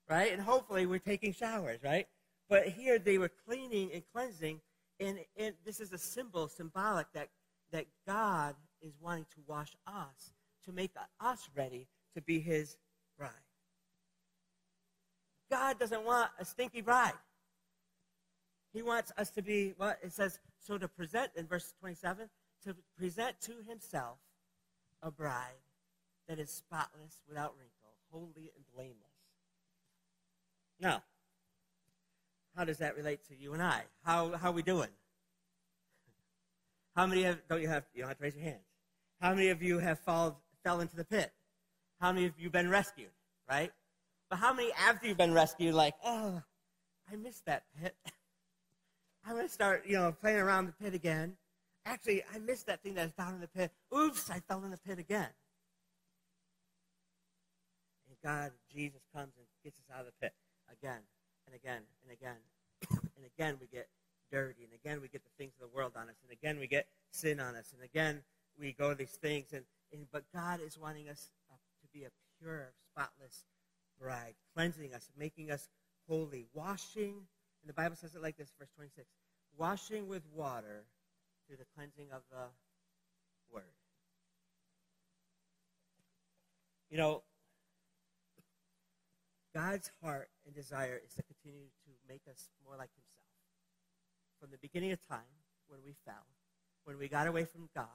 right? 0.09 0.33
And 0.33 0.43
hopefully 0.43 0.87
we're 0.87 0.99
taking 0.99 1.33
showers, 1.33 1.79
right? 1.83 2.07
But 2.49 2.69
here 2.69 2.99
they 2.99 3.19
were 3.19 3.31
cleaning 3.47 3.91
and 3.93 4.03
cleansing, 4.13 4.61
and, 5.01 5.19
and 5.37 5.55
this 5.65 5.81
is 5.81 5.93
a 5.93 5.99
symbol, 5.99 6.49
symbolic, 6.49 7.07
that, 7.15 7.29
that 7.73 7.87
God 8.07 8.55
is 8.83 8.93
wanting 9.01 9.27
to 9.35 9.41
wash 9.47 9.77
us, 9.87 10.33
to 10.65 10.73
make 10.73 10.91
us 11.21 11.49
ready 11.57 11.87
to 12.15 12.21
be 12.23 12.41
his 12.41 12.77
bride. 13.19 13.31
God 15.51 15.79
doesn't 15.79 16.05
want 16.05 16.31
a 16.39 16.45
stinky 16.45 16.81
bride. 16.81 17.13
He 18.75 18.83
wants 18.83 19.13
us 19.17 19.31
to 19.31 19.43
be, 19.43 19.73
what 19.77 20.01
it 20.03 20.13
says, 20.13 20.41
so 20.59 20.77
to 20.77 20.89
present 20.89 21.31
in 21.37 21.47
verse 21.47 21.73
27, 21.79 22.29
to 22.65 22.75
present 22.99 23.41
to 23.43 23.53
himself 23.69 24.19
a 25.01 25.13
bride 25.13 25.63
that 26.29 26.41
is 26.41 26.51
spotless, 26.51 27.23
without 27.29 27.55
wrinkle, 27.57 27.95
holy 28.11 28.51
and 28.57 28.65
blameless. 28.75 28.99
Now, 30.81 31.05
how 32.57 32.65
does 32.65 32.79
that 32.79 32.97
relate 32.97 33.21
to 33.29 33.37
you 33.37 33.53
and 33.53 33.63
I? 33.63 33.83
How, 34.05 34.37
how 34.37 34.49
are 34.49 34.53
we 34.53 34.63
doing? 34.63 34.91
How 36.97 37.07
many 37.07 37.23
have, 37.23 37.39
don't 37.49 37.63
you 37.63 37.69
have, 37.69 37.85
you 37.95 38.03
don't 38.03 38.09
have 38.09 38.19
to 38.19 38.25
raise 38.25 38.35
your 38.35 38.45
hands. 38.45 38.65
How 39.21 39.35
many 39.35 39.51
of 39.51 39.63
you 39.63 39.79
have 39.79 40.01
fall, 40.01 40.41
fell 40.65 40.81
into 40.81 40.97
the 40.97 41.05
pit? 41.05 41.33
How 42.01 42.13
many 42.13 42.27
of 42.27 42.33
you 42.39 42.51
been 42.51 42.71
rescued, 42.71 43.11
right? 43.49 43.71
But 44.31 44.41
how 44.41 44.53
many 44.53 44.73
after 44.73 45.07
you've 45.07 45.17
been 45.17 45.35
rescued, 45.35 45.75
like, 45.75 45.95
oh, 46.05 46.43
I 47.13 47.17
missed 47.17 47.47
that 47.47 47.65
pit. 47.81 47.95
I'm 49.27 49.35
going 49.35 49.47
to 49.47 49.53
start, 49.53 49.85
you 49.87 49.97
know, 49.97 50.13
playing 50.13 50.39
around 50.39 50.67
the 50.67 50.73
pit 50.73 50.93
again. 50.93 51.37
Actually, 51.87 52.23
I 52.35 52.39
missed 52.39 52.67
that 52.67 52.83
thing 52.83 52.95
that 52.95 53.05
was 53.05 53.13
down 53.13 53.35
in 53.35 53.41
the 53.41 53.49
pit. 53.49 53.73
Oops, 53.97 54.31
I 54.31 54.41
fell 54.41 54.63
in 54.65 54.71
the 54.71 54.79
pit 54.79 54.99
again. 54.99 55.29
And 58.09 58.17
God, 58.23 58.53
Jesus 58.73 59.01
comes 59.15 59.33
and 59.37 59.47
gets 59.63 59.79
us 59.79 59.85
out 59.95 60.01
of 60.01 60.07
the 60.07 60.13
pit 60.21 60.35
again 60.71 61.01
and 61.47 61.55
again 61.55 61.83
and 62.03 62.13
again. 62.13 62.37
and 62.91 63.25
again, 63.25 63.57
we 63.61 63.67
get 63.67 63.89
dirty. 64.31 64.65
And 64.65 64.73
again, 64.75 65.01
we 65.01 65.09
get 65.09 65.23
the 65.25 65.31
things 65.39 65.55
of 65.61 65.71
the 65.71 65.75
world 65.75 65.93
on 65.97 66.09
us. 66.09 66.17
And 66.23 66.31
again, 66.31 66.59
we 66.59 66.67
get 66.67 66.87
sin 67.11 67.41
on 67.41 67.55
us. 67.57 67.73
And 67.75 67.83
again, 67.83 68.23
we 68.59 68.73
go 68.73 68.91
to 68.91 68.95
these 68.95 69.17
things. 69.17 69.53
And, 69.53 69.65
and 69.93 70.07
But 70.13 70.25
God 70.35 70.61
is 70.61 70.79
wanting 70.79 71.09
us 71.09 71.31
to 71.81 71.89
be 71.99 72.05
a 72.05 72.11
pure, 72.41 72.73
spotless 72.91 73.45
bride, 73.99 74.35
cleansing 74.55 74.93
us, 74.93 75.09
making 75.19 75.51
us 75.51 75.69
holy, 76.09 76.47
washing 76.53 77.23
and 77.65 77.69
the 77.71 77.75
Bible 77.75 77.97
says 77.97 78.15
it 78.15 78.21
like 78.21 78.37
this, 78.37 78.53
verse 78.59 78.69
26 78.77 79.09
washing 79.57 80.09
with 80.09 80.23
water 80.35 80.85
through 81.47 81.57
the 81.57 81.65
cleansing 81.75 82.09
of 82.13 82.23
the 82.31 82.45
word. 83.53 83.63
You 86.91 86.99
know, 86.99 87.23
God's 89.55 89.91
heart 90.03 90.29
and 90.45 90.55
desire 90.55 91.01
is 91.07 91.15
to 91.15 91.23
continue 91.23 91.67
to 91.85 91.91
make 92.09 92.23
us 92.29 92.51
more 92.67 92.77
like 92.77 92.91
Himself. 92.95 93.25
From 94.41 94.51
the 94.51 94.59
beginning 94.59 94.93
of 94.93 94.99
time, 95.09 95.21
when 95.69 95.81
we 95.85 95.95
fell, 96.05 96.27
when 96.85 96.99
we 96.99 97.09
got 97.09 97.27
away 97.27 97.45
from 97.45 97.69
God, 97.75 97.87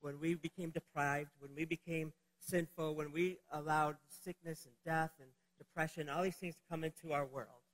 when 0.00 0.18
we 0.18 0.34
became 0.34 0.70
deprived, 0.70 1.30
when 1.38 1.50
we 1.54 1.64
became 1.64 2.12
sinful, 2.40 2.94
when 2.94 3.12
we 3.12 3.38
allowed 3.52 3.96
sickness 4.24 4.64
and 4.64 4.74
death 4.84 5.12
and 5.20 5.28
depression, 5.58 6.08
all 6.08 6.22
these 6.22 6.36
things 6.36 6.54
to 6.54 6.62
come 6.70 6.84
into 6.84 7.12
our 7.12 7.26
world, 7.26 7.67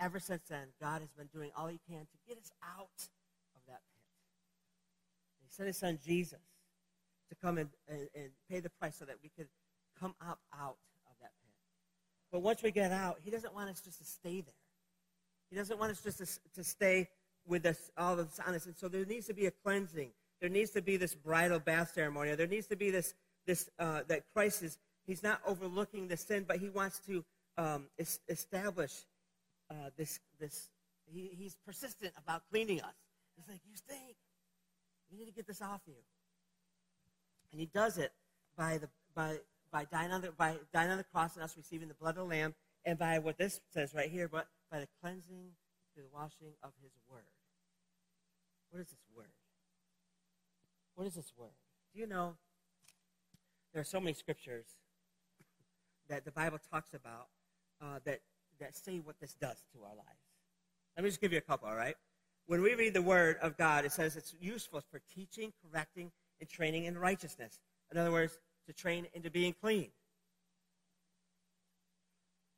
ever 0.00 0.18
since 0.18 0.42
then, 0.48 0.68
God 0.80 1.00
has 1.00 1.10
been 1.12 1.28
doing 1.32 1.50
all 1.56 1.66
he 1.66 1.80
can 1.88 2.00
to 2.00 2.18
get 2.26 2.38
us 2.38 2.52
out 2.62 2.88
of 3.54 3.60
that 3.66 3.80
pit. 3.94 4.04
He 5.42 5.48
sent 5.50 5.66
his 5.66 5.76
son 5.76 5.98
Jesus 6.04 6.40
to 7.28 7.34
come 7.34 7.58
and, 7.58 7.68
and, 7.88 8.08
and 8.14 8.30
pay 8.50 8.60
the 8.60 8.70
price 8.70 8.96
so 8.96 9.04
that 9.04 9.16
we 9.22 9.30
could 9.36 9.48
come 10.00 10.14
up 10.20 10.38
out 10.54 10.76
of 11.06 11.16
that 11.20 11.32
pit. 11.44 11.54
But 12.32 12.40
once 12.40 12.62
we 12.62 12.70
get 12.70 12.92
out, 12.92 13.18
He 13.22 13.30
doesn't 13.30 13.54
want 13.54 13.70
us 13.70 13.80
just 13.80 13.98
to 13.98 14.04
stay 14.04 14.40
there. 14.40 14.54
He 15.50 15.56
doesn't 15.56 15.78
want 15.78 15.92
us 15.92 16.02
just 16.02 16.18
to, 16.18 16.26
to 16.54 16.64
stay 16.64 17.08
with 17.46 17.64
us 17.66 17.90
all 17.96 18.18
of 18.18 18.28
this 18.30 18.40
honest. 18.46 18.66
And 18.66 18.76
so 18.76 18.88
there 18.88 19.04
needs 19.04 19.26
to 19.26 19.34
be 19.34 19.46
a 19.46 19.50
cleansing. 19.50 20.10
There 20.40 20.50
needs 20.50 20.70
to 20.72 20.82
be 20.82 20.96
this 20.96 21.14
bridal 21.14 21.58
bath 21.58 21.92
ceremony. 21.94 22.34
There 22.34 22.46
needs 22.46 22.66
to 22.68 22.76
be 22.76 22.90
this, 22.90 23.14
this 23.46 23.68
uh, 23.78 24.02
that 24.08 24.24
Christ 24.34 24.62
is, 24.62 24.78
He's 25.06 25.22
not 25.22 25.40
overlooking 25.46 26.08
the 26.08 26.16
sin, 26.16 26.44
but 26.46 26.58
He 26.58 26.68
wants 26.68 27.00
to 27.06 27.24
um, 27.56 27.86
es- 27.98 28.20
establish 28.28 28.92
uh, 29.70 29.90
this, 29.96 30.20
this 30.40 30.70
he, 31.06 31.30
He's 31.36 31.56
persistent 31.66 32.12
about 32.16 32.42
cleaning 32.50 32.80
us. 32.80 32.94
He's 33.36 33.48
like, 33.48 33.60
You 33.68 33.76
stink. 33.76 34.16
You 35.10 35.18
need 35.18 35.26
to 35.26 35.32
get 35.32 35.46
this 35.46 35.62
off 35.62 35.80
you. 35.86 35.94
And 37.52 37.60
He 37.60 37.66
does 37.66 37.98
it 37.98 38.12
by, 38.56 38.78
the, 38.78 38.88
by, 39.14 39.38
by, 39.72 39.86
dying 39.90 40.12
on 40.12 40.20
the, 40.20 40.32
by 40.32 40.56
dying 40.72 40.90
on 40.90 40.98
the 40.98 41.04
cross 41.04 41.34
and 41.34 41.44
us 41.44 41.56
receiving 41.56 41.88
the 41.88 41.94
blood 41.94 42.10
of 42.10 42.16
the 42.16 42.24
Lamb, 42.24 42.54
and 42.84 42.98
by 42.98 43.18
what 43.18 43.38
this 43.38 43.60
says 43.72 43.94
right 43.94 44.10
here, 44.10 44.28
but 44.28 44.48
by 44.70 44.80
the 44.80 44.88
cleansing 45.00 45.52
through 45.94 46.04
the 46.04 46.10
washing 46.14 46.52
of 46.62 46.72
His 46.82 46.92
Word. 47.10 47.24
What 48.70 48.80
is 48.80 48.88
this 48.88 49.00
word? 49.16 49.32
What 50.94 51.06
is 51.06 51.14
this 51.14 51.32
word? 51.36 51.56
Do 51.94 52.00
you 52.00 52.06
know 52.06 52.34
there 53.72 53.80
are 53.80 53.84
so 53.84 54.00
many 54.00 54.12
scriptures 54.12 54.66
that 56.08 56.24
the 56.24 56.30
Bible 56.30 56.58
talks 56.70 56.94
about 56.94 57.28
uh, 57.82 58.00
that, 58.04 58.20
that 58.60 58.76
say 58.76 58.98
what 58.98 59.18
this 59.20 59.34
does 59.34 59.62
to 59.72 59.82
our 59.82 59.94
lives? 59.94 60.20
Let 60.96 61.04
me 61.04 61.10
just 61.10 61.20
give 61.20 61.32
you 61.32 61.38
a 61.38 61.42
couple, 61.42 61.68
all 61.68 61.76
right? 61.76 61.94
When 62.46 62.62
we 62.62 62.74
read 62.74 62.94
the 62.94 63.02
Word 63.02 63.36
of 63.42 63.56
God, 63.56 63.84
it 63.84 63.92
says 63.92 64.16
it's 64.16 64.34
useful 64.40 64.82
for 64.90 65.00
teaching, 65.14 65.52
correcting, 65.62 66.10
and 66.40 66.48
training 66.48 66.84
in 66.84 66.96
righteousness. 66.96 67.60
In 67.92 67.98
other 67.98 68.10
words, 68.10 68.38
to 68.66 68.72
train 68.72 69.06
into 69.14 69.30
being 69.30 69.54
clean. 69.60 69.90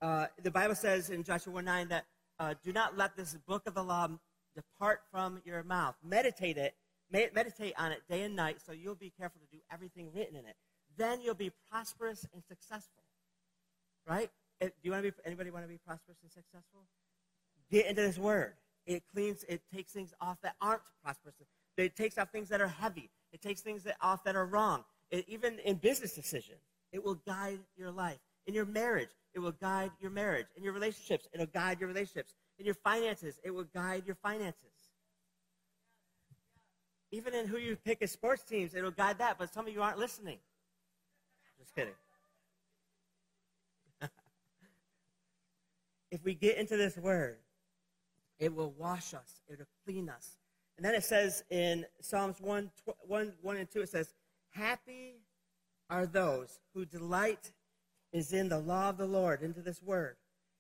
Uh, 0.01 0.27
the 0.43 0.51
Bible 0.51 0.75
says 0.75 1.11
in 1.11 1.23
Joshua 1.23 1.53
1 1.53 1.65
9 1.65 1.89
that 1.89 2.07
uh, 2.39 2.55
do 2.65 2.73
not 2.73 2.97
let 2.97 3.17
this 3.17 3.37
book 3.47 3.67
of 3.67 3.75
the 3.75 3.83
law 3.83 4.09
depart 4.55 5.03
from 5.11 5.41
your 5.45 5.63
mouth. 5.63 5.95
Meditate 6.03 6.57
it, 6.57 6.75
meditate 7.11 7.75
on 7.79 7.93
it 7.93 8.01
day 8.09 8.23
and 8.23 8.35
night, 8.35 8.59
so 8.65 8.73
you'll 8.73 8.95
be 8.95 9.13
careful 9.19 9.41
to 9.41 9.57
do 9.57 9.63
everything 9.73 10.11
written 10.15 10.37
in 10.37 10.47
it. 10.47 10.57
Then 10.97 11.21
you'll 11.21 11.35
be 11.35 11.53
prosperous 11.71 12.27
and 12.33 12.43
successful. 12.43 13.03
Right? 14.09 14.31
Eh, 14.61 14.67
do 14.67 14.73
you 14.83 14.91
want 14.91 15.05
to 15.05 15.11
be? 15.11 15.17
Anybody 15.25 15.51
want 15.51 15.65
to 15.65 15.69
be 15.69 15.79
prosperous 15.79 16.19
and 16.23 16.31
successful? 16.31 16.81
Get 17.71 17.87
into 17.87 18.03
this 18.03 18.19
word. 18.19 18.55
It 18.87 19.03
cleans. 19.13 19.45
It 19.49 19.63
takes 19.73 19.93
things 19.93 20.13
off 20.21 20.39
that 20.43 20.57
aren't 20.61 20.83
prosperous. 21.03 21.37
It 21.77 21.97
takes 21.97 22.19
off 22.19 22.31
things 22.31 22.49
that 22.49 22.61
are 22.61 22.69
heavy. 22.69 23.11
It 23.33 23.41
takes 23.41 23.61
things 23.61 23.85
that 23.85 23.97
off 24.01 24.25
that 24.25 24.37
are 24.37 24.47
wrong. 24.47 24.85
It, 25.11 25.25
even 25.29 25.59
in 25.61 25.77
business 25.77 26.13
decisions, 26.13 26.61
it 26.93 27.03
will 27.03 27.15
guide 27.27 27.61
your 27.77 27.91
life. 27.91 28.19
In 28.47 28.55
your 28.55 28.67
marriage, 28.67 29.11
it 29.35 29.39
will 29.39 29.53
guide 29.53 29.91
your 30.01 30.11
marriage. 30.11 30.47
In 30.57 30.65
your 30.65 30.73
relationships, 30.73 31.29
it'll 31.33 31.47
guide 31.47 31.81
your 31.81 31.89
relationships. 31.89 32.35
In 32.59 32.67
your 32.67 32.75
finances, 32.75 33.41
it 33.45 33.51
will 33.51 33.67
guide 33.75 34.03
your 34.07 34.17
finances. 34.17 34.67
Even 37.13 37.35
in 37.35 37.47
who 37.47 37.59
you 37.59 37.77
pick 37.77 38.03
as 38.03 38.11
sports 38.11 38.43
teams, 38.45 38.75
it'll 38.75 38.91
guide 38.91 39.19
that, 39.19 39.37
but 39.39 39.53
some 39.53 39.67
of 39.67 39.73
you 39.73 39.83
aren't 39.83 39.99
listening. 39.99 40.39
Just 41.59 41.75
kidding. 41.75 41.95
If 46.11 46.25
we 46.25 46.35
get 46.35 46.57
into 46.57 46.77
this 46.77 46.97
word, 46.97 47.39
it 48.39 48.55
will 48.55 48.73
wash 48.77 49.15
us, 49.15 49.43
it 49.49 49.59
will 49.59 49.67
clean 49.85 50.09
us. 50.09 50.39
And 50.77 50.85
then 50.85 50.95
it 50.95 51.05
says 51.05 51.45
in 51.51 51.85
Psalms 52.01 52.41
1, 52.41 52.71
1, 53.07 53.33
1 53.43 53.57
and 53.57 53.71
2, 53.71 53.83
it 53.83 53.89
says, 53.89 54.15
Happy 54.51 55.21
are 55.91 56.07
those 56.07 56.61
who 56.75 56.85
delight 56.85 57.53
is 58.13 58.33
in 58.33 58.49
the 58.49 58.59
law 58.59 58.89
of 58.89 58.97
the 58.97 59.07
Lord, 59.07 59.43
into 59.43 59.61
this 59.61 59.83
word, 59.83 60.17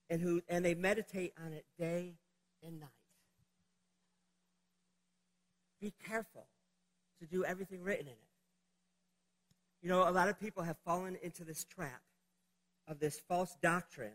and 0.08 0.20
who 0.20 0.42
and 0.48 0.64
they 0.64 0.74
meditate 0.74 1.32
on 1.44 1.52
it 1.52 1.64
day 1.78 2.14
and 2.62 2.80
night. 2.80 2.88
Be 5.80 5.94
careful 6.06 6.46
to 7.20 7.26
do 7.26 7.44
everything 7.44 7.82
written 7.82 8.06
in 8.06 8.12
it. 8.12 8.18
You 9.82 9.88
know, 9.88 10.08
a 10.08 10.10
lot 10.10 10.28
of 10.28 10.38
people 10.38 10.62
have 10.62 10.76
fallen 10.84 11.16
into 11.22 11.44
this 11.44 11.64
trap 11.64 12.02
of 12.86 12.98
this 12.98 13.18
false 13.18 13.56
doctrine. 13.62 14.12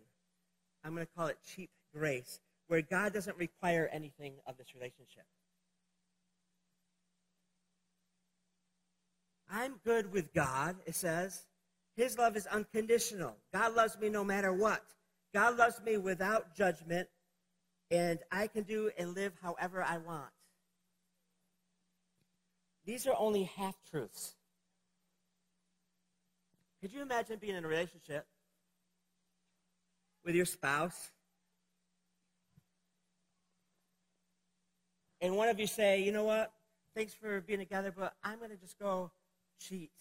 I'm 0.85 0.93
going 0.93 1.05
to 1.05 1.11
call 1.17 1.27
it 1.27 1.37
cheap 1.55 1.71
grace, 1.93 2.39
where 2.67 2.81
God 2.81 3.11
doesn't 3.11 3.37
require 3.37 3.89
anything 3.91 4.33
of 4.45 4.55
this 4.57 4.75
relationship. 4.75 5.25
I'm 9.49 9.75
good 9.83 10.11
with 10.11 10.31
God, 10.33 10.75
it 10.85 10.95
says. 10.95 11.47
His 11.95 12.17
love 12.17 12.37
is 12.37 12.45
unconditional. 12.45 13.35
God 13.51 13.73
loves 13.75 13.97
me 13.97 14.09
no 14.09 14.23
matter 14.23 14.53
what. 14.53 14.83
God 15.33 15.57
loves 15.57 15.81
me 15.83 15.97
without 15.97 16.55
judgment, 16.55 17.07
and 17.89 18.19
I 18.31 18.47
can 18.47 18.63
do 18.63 18.91
and 18.97 19.15
live 19.15 19.33
however 19.41 19.81
I 19.81 19.97
want. 19.97 20.29
These 22.85 23.07
are 23.07 23.15
only 23.17 23.43
half 23.43 23.75
truths. 23.89 24.35
Could 26.81 26.93
you 26.93 27.01
imagine 27.01 27.39
being 27.39 27.55
in 27.55 27.65
a 27.65 27.67
relationship 27.67 28.27
with 30.25 30.35
your 30.35 30.45
spouse? 30.45 31.11
And 35.21 35.37
one 35.37 35.47
of 35.47 35.59
you 35.59 35.67
say, 35.67 36.01
you 36.01 36.11
know 36.11 36.23
what? 36.23 36.51
Thanks 36.95 37.13
for 37.13 37.41
being 37.41 37.59
together, 37.59 37.93
but 37.95 38.13
I'm 38.23 38.39
going 38.39 38.51
to 38.51 38.57
just 38.57 38.77
go 38.79 39.11
cheat 39.59 39.91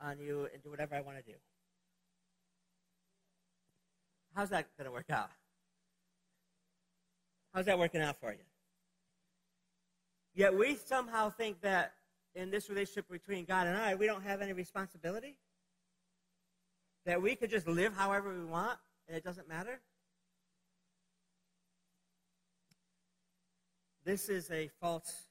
on 0.00 0.18
you 0.18 0.48
and 0.52 0.62
do 0.62 0.70
whatever 0.70 0.94
I 0.94 1.00
want 1.00 1.16
to 1.18 1.22
do. 1.22 1.36
How's 4.34 4.50
that 4.50 4.66
going 4.76 4.86
to 4.86 4.92
work 4.92 5.10
out? 5.10 5.30
How's 7.54 7.66
that 7.66 7.78
working 7.78 8.02
out 8.02 8.20
for 8.20 8.32
you? 8.32 8.38
Yet 10.34 10.54
we 10.54 10.76
somehow 10.76 11.30
think 11.30 11.62
that 11.62 11.94
in 12.34 12.50
this 12.50 12.68
relationship 12.68 13.08
between 13.08 13.46
God 13.46 13.66
and 13.66 13.76
I, 13.76 13.94
we 13.94 14.06
don't 14.06 14.22
have 14.22 14.42
any 14.42 14.52
responsibility. 14.52 15.36
That 17.06 17.22
we 17.22 17.34
could 17.34 17.48
just 17.48 17.66
live 17.66 17.94
however 17.96 18.36
we 18.36 18.44
want 18.44 18.78
and 19.08 19.16
it 19.16 19.24
doesn't 19.24 19.48
matter. 19.48 19.80
This 24.04 24.28
is 24.28 24.50
a 24.50 24.70
false 24.80 25.26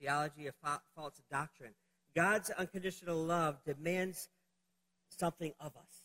theology, 0.00 0.46
a 0.46 0.52
false 0.94 1.20
doctrine. 1.30 1.72
God's 2.14 2.50
unconditional 2.50 3.22
love 3.22 3.58
demands 3.64 4.28
something 5.08 5.52
of 5.60 5.76
us. 5.76 6.04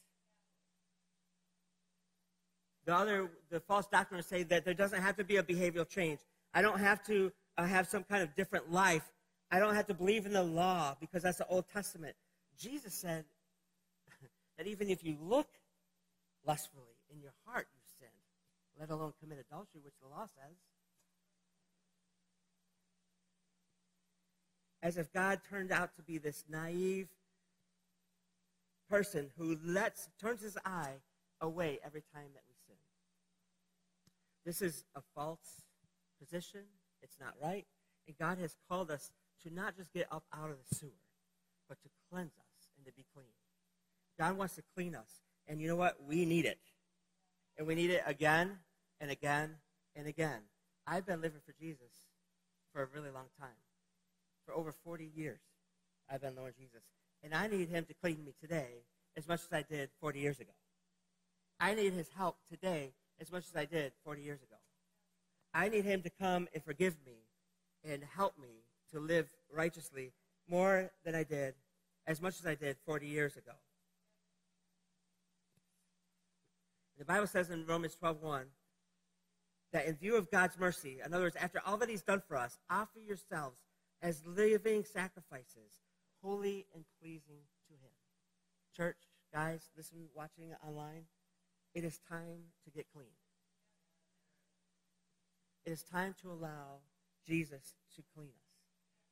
The 2.85 2.95
other, 2.95 3.29
the 3.49 3.59
false 3.59 3.87
doctrine 3.87 4.21
say 4.21 4.43
that 4.43 4.65
there 4.65 4.73
doesn't 4.73 5.01
have 5.01 5.15
to 5.17 5.23
be 5.23 5.37
a 5.37 5.43
behavioral 5.43 5.87
change. 5.87 6.19
I 6.53 6.61
don't 6.61 6.79
have 6.79 7.03
to 7.07 7.31
uh, 7.57 7.65
have 7.65 7.87
some 7.87 8.03
kind 8.03 8.21
of 8.21 8.35
different 8.35 8.71
life. 8.71 9.03
I 9.51 9.59
don't 9.59 9.75
have 9.75 9.87
to 9.87 9.93
believe 9.93 10.25
in 10.25 10.33
the 10.33 10.43
law 10.43 10.95
because 10.99 11.23
that's 11.23 11.39
the 11.39 11.47
Old 11.47 11.65
Testament. 11.71 12.15
Jesus 12.57 12.93
said 12.93 13.25
that 14.57 14.67
even 14.67 14.89
if 14.89 15.03
you 15.03 15.17
look 15.21 15.47
lustfully 16.45 16.97
in 17.13 17.21
your 17.21 17.33
heart, 17.45 17.67
you 17.73 17.81
sin, 17.99 18.13
let 18.79 18.89
alone 18.89 19.13
commit 19.19 19.39
adultery, 19.39 19.81
which 19.83 19.95
the 20.01 20.07
law 20.07 20.25
says. 20.25 20.57
as 24.85 24.99
if 24.99 25.11
God 25.11 25.39
turned 25.49 25.71
out 25.71 25.95
to 25.95 26.03
be 26.03 26.19
this 26.19 26.43
naive 26.47 27.07
person 28.87 29.31
who 29.35 29.57
lets 29.65 30.09
turns 30.21 30.43
his 30.43 30.59
eye 30.63 30.93
away 31.41 31.79
every 31.83 32.03
time 32.13 32.29
that 32.35 32.43
we 32.47 32.53
sin. 32.67 32.75
This 34.45 34.61
is 34.61 34.85
a 34.95 35.01
false 35.15 35.63
position. 36.19 36.61
It's 37.01 37.17
not 37.19 37.33
right. 37.41 37.65
And 38.07 38.15
God 38.19 38.37
has 38.37 38.55
called 38.69 38.91
us 38.91 39.09
to 39.41 39.51
not 39.51 39.75
just 39.75 39.91
get 39.91 40.05
up 40.11 40.25
out 40.31 40.51
of 40.51 40.57
the 40.69 40.75
sewer, 40.75 40.91
but 41.67 41.81
to 41.81 41.89
cleanse 42.11 42.37
us 42.37 42.69
and 42.77 42.85
to 42.85 42.91
be 42.91 43.05
clean. 43.11 43.25
God 44.19 44.37
wants 44.37 44.53
to 44.53 44.63
clean 44.75 44.93
us. 44.93 45.24
And 45.47 45.61
you 45.61 45.67
know 45.67 45.75
what? 45.75 45.97
We 46.07 46.25
need 46.25 46.45
it. 46.45 46.59
And 47.57 47.67
we 47.67 47.75
need 47.75 47.91
it 47.91 48.03
again 48.05 48.57
and 48.99 49.11
again 49.11 49.55
and 49.95 50.07
again. 50.07 50.41
I've 50.87 51.05
been 51.05 51.21
living 51.21 51.41
for 51.45 51.53
Jesus 51.59 52.03
for 52.73 52.83
a 52.83 52.87
really 52.93 53.09
long 53.09 53.27
time 53.39 53.57
for 54.45 54.53
over 54.53 54.71
40 54.71 55.11
years. 55.15 55.39
I've 56.11 56.21
been 56.21 56.35
Lord 56.35 56.53
Jesus. 56.57 56.83
And 57.23 57.33
I 57.33 57.47
need 57.47 57.69
him 57.69 57.85
to 57.85 57.93
clean 57.93 58.23
me 58.23 58.33
today 58.39 58.83
as 59.17 59.27
much 59.27 59.41
as 59.41 59.53
I 59.53 59.63
did 59.63 59.89
40 59.99 60.19
years 60.19 60.39
ago. 60.39 60.51
I 61.59 61.73
need 61.73 61.93
his 61.93 62.09
help 62.15 62.37
today 62.49 62.91
as 63.19 63.31
much 63.31 63.45
as 63.47 63.55
I 63.55 63.65
did 63.65 63.93
40 64.03 64.21
years 64.21 64.41
ago. 64.43 64.57
I 65.53 65.69
need 65.69 65.85
him 65.85 66.01
to 66.01 66.09
come 66.09 66.47
and 66.53 66.63
forgive 66.63 66.95
me 67.05 67.13
and 67.83 68.03
help 68.03 68.37
me 68.37 68.65
to 68.91 68.99
live 68.99 69.29
righteously 69.53 70.11
more 70.49 70.91
than 71.03 71.15
I 71.15 71.23
did, 71.23 71.55
as 72.05 72.21
much 72.21 72.39
as 72.39 72.45
I 72.45 72.55
did 72.55 72.77
40 72.85 73.07
years 73.07 73.37
ago. 73.37 73.53
The 76.97 77.05
Bible 77.05 77.27
says 77.27 77.49
in 77.49 77.65
Romans 77.65 77.95
12:1 77.95 78.45
that 79.71 79.85
in 79.85 79.95
view 79.95 80.15
of 80.15 80.31
God's 80.31 80.57
mercy, 80.57 81.01
in 81.03 81.13
other 81.13 81.25
words, 81.25 81.35
after 81.35 81.59
all 81.65 81.77
that 81.77 81.89
He's 81.89 82.03
done 82.03 82.21
for 82.27 82.37
us, 82.37 82.57
offer 82.69 82.99
yourselves 82.99 83.57
as 84.01 84.25
living 84.25 84.85
sacrifices, 84.85 85.81
holy 86.21 86.67
and 86.73 86.85
pleasing 87.01 87.41
to 87.67 87.73
Him. 87.73 87.91
Church, 88.75 88.97
guys, 89.33 89.69
listen, 89.75 90.07
watching 90.13 90.53
online, 90.65 91.05
it 91.73 91.83
is 91.83 91.99
time 92.09 92.43
to 92.63 92.71
get 92.71 92.85
clean. 92.93 93.11
It 95.65 95.71
is 95.71 95.83
time 95.83 96.15
to 96.21 96.31
allow 96.31 96.79
Jesus 97.27 97.73
to 97.95 98.03
clean 98.13 98.29
us. 98.29 98.55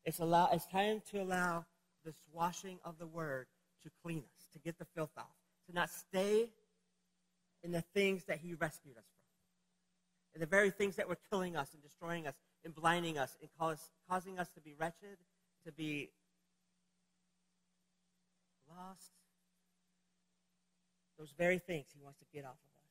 It's, 0.06 0.20
allow, 0.20 0.50
it's 0.54 0.68
time 0.68 1.02
to 1.12 1.22
allow 1.22 1.66
this 2.06 2.16
washing 2.32 2.80
of 2.86 2.98
the 3.00 3.08
word 3.08 3.48
to 3.84 3.90
clean 4.02 4.20
us, 4.20 4.48
to 4.54 4.60
get 4.60 4.78
the 4.78 4.86
filth 4.96 5.12
off, 5.18 5.36
to 5.68 5.74
not 5.74 5.90
stay 5.90 6.50
in 7.64 7.72
the 7.72 7.82
things 7.94 8.26
that 8.26 8.40
he 8.40 8.54
rescued 8.54 8.98
us 8.98 9.06
from, 9.06 10.36
in 10.36 10.42
the 10.42 10.48
very 10.48 10.72
things 10.72 10.96
that 10.98 11.08
were 11.08 11.18
killing 11.30 11.56
us 11.56 11.74
and 11.74 11.82
destroying 11.82 12.28
us 12.28 12.36
and 12.66 12.74
blinding 12.74 13.18
us 13.18 13.38
and 13.42 13.50
cause, 13.58 13.92
causing 14.10 14.40
us 14.40 14.50
to 14.52 14.62
be 14.62 14.74
wretched, 14.80 15.18
to 15.66 15.72
be 15.72 16.10
lost. 18.70 19.12
Those 21.18 21.34
very 21.38 21.60
things 21.60 21.86
he 21.94 22.02
wants 22.02 22.20
to 22.20 22.26
get 22.34 22.44
off 22.44 22.52
of 22.52 22.58
us. 22.58 22.84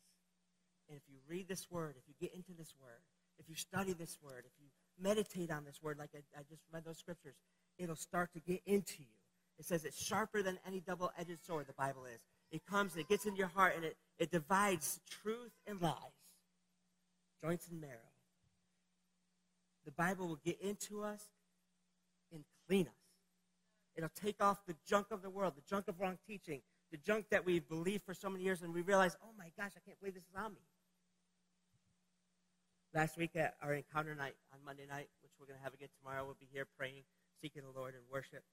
And 0.89 0.97
if 0.97 1.03
you 1.09 1.19
read 1.29 1.49
this 1.49 1.71
word, 1.71 1.97
if 1.99 2.05
you 2.07 2.15
get 2.21 2.35
into 2.35 2.53
this 2.57 2.75
word, 2.81 3.01
if 3.39 3.49
you 3.49 3.57
study 3.57 3.93
this 3.93 4.19
word, 4.23 4.45
if 4.47 4.53
you 4.61 4.69
meditate 5.03 5.51
on 5.51 5.65
this 5.65 5.83
word, 5.83 5.99
like 5.99 6.11
I, 6.15 6.19
I 6.39 6.43
just 6.49 6.63
read 6.73 6.85
those 6.85 6.99
scriptures, 6.99 7.35
it'll 7.79 7.97
start 7.97 8.33
to 8.35 8.41
get 8.41 8.63
into 8.67 9.01
you. 9.01 9.17
It 9.59 9.65
says 9.65 9.85
it's 9.85 10.03
sharper 10.03 10.43
than 10.43 10.59
any 10.67 10.81
double 10.81 11.11
edged 11.19 11.45
sword, 11.45 11.67
the 11.67 11.73
Bible 11.73 12.05
is. 12.05 12.21
It 12.53 12.67
comes, 12.67 12.93
and 12.93 13.01
it 13.01 13.09
gets 13.09 13.25
into 13.25 13.39
your 13.39 13.49
heart, 13.49 13.73
and 13.75 13.85
it, 13.85 13.97
it 14.19 14.31
divides 14.31 15.01
truth 15.09 15.53
and 15.67 15.81
lies, 15.81 15.97
joints 17.43 17.67
and 17.69 17.81
marrow. 17.81 18.13
The 19.87 19.91
Bible 19.91 20.29
will 20.29 20.41
get 20.45 20.61
into 20.61 21.03
us 21.03 21.25
and 22.33 22.45
clean 22.69 22.87
us. 22.87 22.93
It'll 23.97 24.11
take 24.11 24.43
off 24.43 24.65
the 24.67 24.77
junk 24.87 25.07
of 25.11 25.23
the 25.23 25.31
world, 25.31 25.55
the 25.57 25.69
junk 25.69 25.89
of 25.89 25.99
wrong 25.99 26.19
teaching, 26.27 26.61
the 26.91 26.99
junk 26.99 27.27
that 27.31 27.45
we've 27.45 27.67
believed 27.67 28.05
for 28.05 28.15
so 28.15 28.29
many 28.29 28.45
years, 28.45 28.63
and 28.63 28.73
we 28.73 28.83
realize, 28.83 29.17
oh 29.25 29.33
my 29.37 29.51
gosh, 29.57 29.73
I 29.77 29.81
can't 29.85 29.99
believe 29.99 30.15
this 30.15 30.25
is 30.25 30.37
on 30.37 30.53
me. 30.53 30.61
Last 32.95 33.17
week 33.17 33.35
at 33.35 33.55
our 33.63 33.73
encounter 33.73 34.15
night 34.15 34.35
on 34.53 34.61
Monday 34.65 34.85
night, 34.87 35.09
which 35.23 35.33
we're 35.41 35.47
going 35.47 35.59
to 35.59 35.65
have 35.65 35.73
again 35.73 35.89
tomorrow, 35.99 36.25
we'll 36.25 36.37
be 36.39 36.49
here 36.53 36.67
praying, 36.79 37.05
seeking 37.41 37.63
the 37.63 37.79
Lord, 37.79 37.95
and 37.95 38.03
worship. 38.13 38.45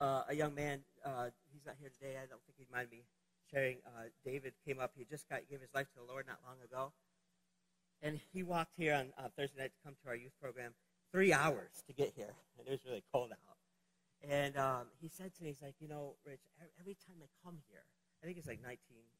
Uh, 0.00 0.22
a 0.28 0.34
young 0.34 0.54
man, 0.54 0.80
uh, 1.04 1.30
he's 1.52 1.64
not 1.64 1.76
here 1.80 1.90
today. 1.98 2.16
I 2.16 2.26
don't 2.26 2.40
think 2.44 2.58
he'd 2.58 2.70
mind 2.70 2.88
me 2.90 3.04
sharing. 3.50 3.78
Uh, 3.86 4.12
David 4.24 4.52
came 4.66 4.78
up. 4.78 4.92
He 4.96 5.04
just 5.04 5.28
got 5.28 5.40
gave 5.48 5.60
his 5.60 5.72
life 5.74 5.88
to 5.94 6.00
the 6.00 6.12
Lord 6.12 6.26
not 6.26 6.38
long 6.44 6.56
ago, 6.64 6.92
and 8.02 8.20
he 8.32 8.42
walked 8.42 8.76
here 8.76 8.94
on 8.94 9.12
uh, 9.16 9.28
Thursday 9.36 9.62
night 9.62 9.72
to 9.72 9.80
come 9.84 9.94
to 10.02 10.08
our 10.08 10.16
youth 10.16 10.34
program. 10.40 10.72
Three 11.12 11.32
hours 11.32 11.82
to 11.86 11.92
get 11.94 12.12
here, 12.14 12.34
and 12.58 12.66
it 12.68 12.70
was 12.70 12.84
really 12.84 13.04
cold 13.12 13.32
out. 13.32 13.56
And 14.20 14.56
um, 14.58 14.92
he 15.00 15.08
said 15.08 15.32
to 15.36 15.42
me, 15.42 15.50
he's 15.50 15.62
like, 15.62 15.76
you 15.80 15.88
know, 15.88 16.16
Rich, 16.26 16.44
every 16.80 16.96
time 17.06 17.22
I 17.22 17.28
come 17.44 17.62
here, 17.70 17.84
I 18.20 18.26
think 18.26 18.36
it's 18.36 18.48
like 18.48 18.60
19, 18.60 18.76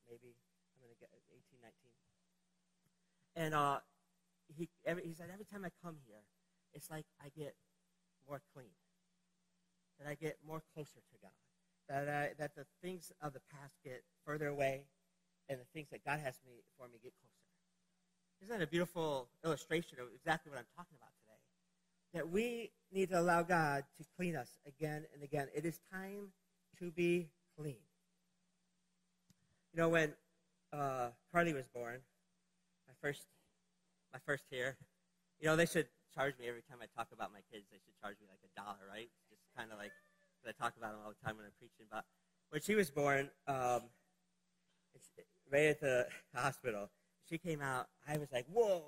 maybe. 0.08 0.34
I'm 0.76 0.82
going 0.82 0.92
to 0.92 1.00
get 1.00 1.08
18, 1.30 1.62
19 1.62 1.72
and 3.36 3.54
uh, 3.54 3.78
he, 4.56 4.68
every, 4.84 5.04
he 5.04 5.12
said, 5.12 5.28
every 5.32 5.44
time 5.44 5.64
I 5.64 5.70
come 5.84 5.96
here, 6.08 6.24
it's 6.72 6.90
like 6.90 7.04
I 7.20 7.28
get 7.38 7.54
more 8.26 8.40
clean, 8.54 8.72
that 9.98 10.08
I 10.08 10.14
get 10.14 10.38
more 10.46 10.62
closer 10.74 11.00
to 11.00 11.16
God, 11.22 11.30
that, 11.88 12.08
I, 12.08 12.30
that 12.38 12.54
the 12.54 12.66
things 12.82 13.12
of 13.20 13.32
the 13.32 13.40
past 13.52 13.74
get 13.84 14.02
further 14.24 14.48
away, 14.48 14.84
and 15.48 15.60
the 15.60 15.64
things 15.72 15.88
that 15.90 16.04
God 16.04 16.18
has 16.20 16.40
me 16.44 16.62
for 16.76 16.88
me 16.88 16.98
get 17.02 17.12
closer. 17.20 17.32
Isn't 18.42 18.58
that 18.58 18.64
a 18.64 18.70
beautiful 18.70 19.28
illustration 19.44 19.98
of 20.00 20.08
exactly 20.14 20.50
what 20.50 20.58
I'm 20.58 20.66
talking 20.76 20.96
about 20.96 21.10
today? 21.22 21.38
That 22.14 22.30
we 22.30 22.72
need 22.92 23.10
to 23.10 23.20
allow 23.20 23.42
God 23.42 23.84
to 23.98 24.04
clean 24.16 24.36
us 24.36 24.56
again 24.66 25.04
and 25.14 25.22
again. 25.22 25.48
It 25.54 25.64
is 25.64 25.80
time 25.92 26.32
to 26.78 26.90
be 26.90 27.28
clean. 27.56 27.76
You 29.72 29.80
know, 29.80 29.88
when 29.88 30.12
uh, 30.72 31.08
Carly 31.32 31.52
was 31.52 31.68
born, 31.68 32.00
my 32.86 32.94
first, 33.00 33.22
my 34.12 34.18
first 34.26 34.44
here. 34.50 34.76
You 35.40 35.46
know, 35.46 35.56
they 35.56 35.66
should 35.66 35.86
charge 36.14 36.34
me 36.38 36.48
every 36.48 36.62
time 36.62 36.78
I 36.80 36.86
talk 36.96 37.08
about 37.12 37.32
my 37.32 37.40
kids. 37.52 37.66
They 37.70 37.78
should 37.78 37.96
charge 38.00 38.16
me 38.20 38.26
like 38.28 38.40
a 38.44 38.52
dollar, 38.56 38.84
right? 38.88 39.10
Kind 39.56 39.72
of 39.72 39.78
like 39.78 39.92
I 40.46 40.52
talk 40.52 40.74
about 40.76 40.92
them 40.92 41.00
all 41.04 41.10
the 41.10 41.26
time 41.26 41.36
when 41.36 41.46
I'm 41.46 41.52
preaching. 41.58 41.86
But 41.90 42.04
when 42.50 42.60
she 42.62 42.74
was 42.74 42.90
born, 42.90 43.30
um, 43.48 43.82
right 45.50 45.66
at 45.66 45.80
the 45.80 46.06
hospital, 46.34 46.90
she 47.28 47.38
came 47.38 47.60
out. 47.60 47.86
I 48.08 48.18
was 48.18 48.28
like, 48.32 48.46
whoa. 48.52 48.82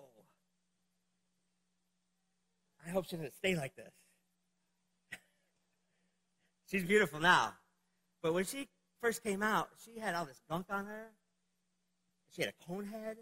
I 2.87 2.91
hope 2.91 3.07
she 3.07 3.17
doesn't 3.17 3.35
stay 3.35 3.57
like 3.57 3.75
this. 3.75 3.93
She's 6.71 6.85
beautiful 6.85 7.21
now. 7.21 7.55
But 8.23 8.35
when 8.35 8.45
she 8.45 8.69
first 9.01 9.23
came 9.23 9.43
out, 9.43 9.69
she 9.85 9.99
had 9.99 10.15
all 10.15 10.25
this 10.25 10.41
gunk 10.49 10.67
on 10.71 10.87
her. 10.87 11.09
She 12.35 12.43
had 12.43 12.53
a 12.53 12.65
cone 12.67 12.87
head. 12.87 13.17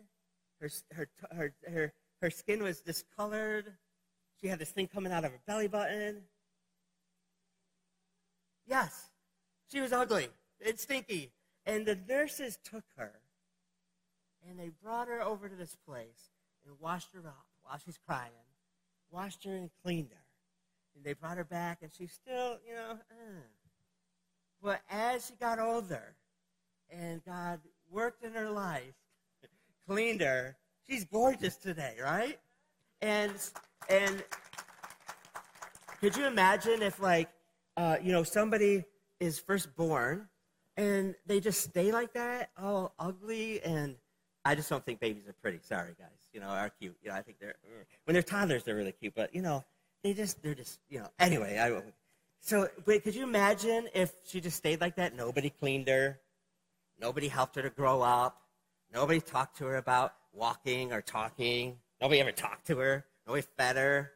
Her, 0.61 0.71
her, 0.93 1.09
her, 1.35 1.55
her, 1.71 1.93
her 2.23 2.31
skin 2.31 2.63
was 2.63 2.81
discolored. 2.81 3.73
She 4.41 4.49
had 4.49 4.59
this 4.59 4.71
thing 4.71 4.89
coming 4.89 5.13
out 5.13 5.25
of 5.25 5.33
her 5.33 5.41
belly 5.47 5.69
button. 5.69 6.23
Yes, 8.67 9.11
she 9.71 9.81
was 9.81 9.93
ugly 9.93 10.29
and 10.65 10.79
stinky. 10.79 11.33
And 11.65 11.85
the 11.85 11.99
nurses 12.09 12.59
took 12.63 12.85
her 12.97 13.13
and 14.49 14.59
they 14.59 14.71
brought 14.83 15.09
her 15.09 15.21
over 15.21 15.49
to 15.49 15.57
this 15.57 15.77
place 15.87 16.31
and 16.65 16.75
washed 16.81 17.13
her 17.13 17.27
up 17.27 17.47
while 17.63 17.79
she's 17.85 17.99
crying, 18.07 18.31
washed 19.11 19.45
her 19.45 19.57
and 19.57 19.71
cleaned 19.83 20.11
her. 20.11 20.25
And 20.95 21.05
they 21.05 21.13
brought 21.13 21.37
her 21.37 21.45
back 21.45 21.79
and 21.83 21.91
she's 21.93 22.13
still, 22.13 22.59
you 22.67 22.75
know, 22.75 22.93
uh. 22.93 23.43
but 24.63 24.81
as 24.89 25.27
she 25.27 25.35
got 25.35 25.59
older 25.59 26.15
and 26.89 27.25
God 27.25 27.61
worked 27.91 28.23
in 28.23 28.33
her 28.33 28.51
life, 28.51 28.95
cleaned 29.89 30.21
her. 30.21 30.57
She's 30.89 31.05
gorgeous 31.05 31.57
today, 31.57 31.97
right? 32.03 32.39
And 33.03 33.33
and 33.89 34.23
could 36.01 36.17
you 36.17 36.27
imagine 36.27 36.83
if 36.83 37.01
like 37.01 37.29
uh, 37.77 37.97
you 38.03 38.13
know 38.13 38.23
somebody 38.23 38.85
is 39.21 39.39
first 39.39 39.75
born 39.77 40.29
and 40.77 41.15
they 41.27 41.41
just 41.41 41.63
stay 41.63 41.93
like 41.93 42.13
that, 42.15 42.51
all 42.61 42.95
ugly 42.99 43.63
and 43.63 43.97
I 44.45 44.55
just 44.55 44.71
don't 44.71 44.85
think 44.85 45.01
babies 45.01 45.27
are 45.27 45.35
pretty. 45.43 45.59
Sorry, 45.63 45.95
guys. 45.99 46.09
You 46.33 46.41
know, 46.41 46.49
are 46.49 46.71
cute. 46.71 46.97
You 47.03 47.11
know, 47.11 47.17
I 47.17 47.23
think 47.23 47.39
they're 47.41 47.57
when 48.05 48.15
they're 48.15 48.23
toddlers 48.23 48.65
they're 48.65 48.77
really 48.77 48.93
cute, 48.93 49.15
but 49.15 49.35
you 49.35 49.43
know, 49.43 49.65
they 50.03 50.15
just 50.15 50.43
they're 50.43 50.55
just 50.55 50.81
you 50.89 51.01
know. 51.01 51.09
Anyway, 51.19 51.59
I 51.59 51.83
so 52.41 52.69
wait, 52.85 53.03
could 53.03 53.15
you 53.15 53.25
imagine 53.25 53.89
if 53.95 54.13
she 54.25 54.41
just 54.41 54.57
stayed 54.57 54.81
like 54.81 54.97
that? 54.97 55.17
Nobody 55.17 55.51
cleaned 55.51 55.89
her, 55.89 56.21
nobody 57.01 57.29
helped 57.29 57.57
her 57.57 57.63
to 57.63 57.71
grow 57.71 58.03
up, 58.03 58.47
Nobody 58.93 59.21
talked 59.21 59.59
to 59.59 59.67
her 59.67 59.77
about 59.77 60.15
walking 60.33 60.93
or 60.93 61.03
talking. 61.03 61.79
Nobody 62.01 62.21
ever 62.21 62.33
talked 62.33 62.67
to 62.69 62.79
her. 62.79 63.05
Nobody 63.27 63.47
fed 63.57 63.77
her. 63.77 64.13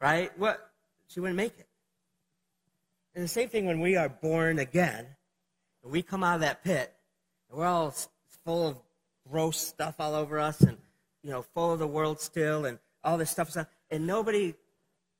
Right? 0.00 0.36
What? 0.38 0.70
She 1.06 1.20
wouldn't 1.20 1.36
make 1.36 1.58
it. 1.58 1.66
And 3.14 3.24
the 3.24 3.28
same 3.28 3.48
thing 3.48 3.66
when 3.66 3.80
we 3.80 3.96
are 3.96 4.08
born 4.08 4.58
again, 4.58 5.06
and 5.82 5.92
we 5.92 6.02
come 6.02 6.22
out 6.22 6.36
of 6.36 6.40
that 6.42 6.62
pit, 6.62 6.94
and 7.48 7.58
we're 7.58 7.66
all 7.66 7.94
full 8.44 8.68
of 8.68 8.78
gross 9.28 9.58
stuff 9.58 9.96
all 9.98 10.14
over 10.14 10.38
us, 10.38 10.60
and 10.60 10.78
you 11.22 11.30
know, 11.30 11.42
full 11.42 11.72
of 11.72 11.80
the 11.80 11.86
world 11.86 12.20
still, 12.20 12.66
and 12.66 12.78
all 13.02 13.18
this 13.18 13.30
stuff, 13.30 13.56
and 13.90 14.06
nobody 14.06 14.54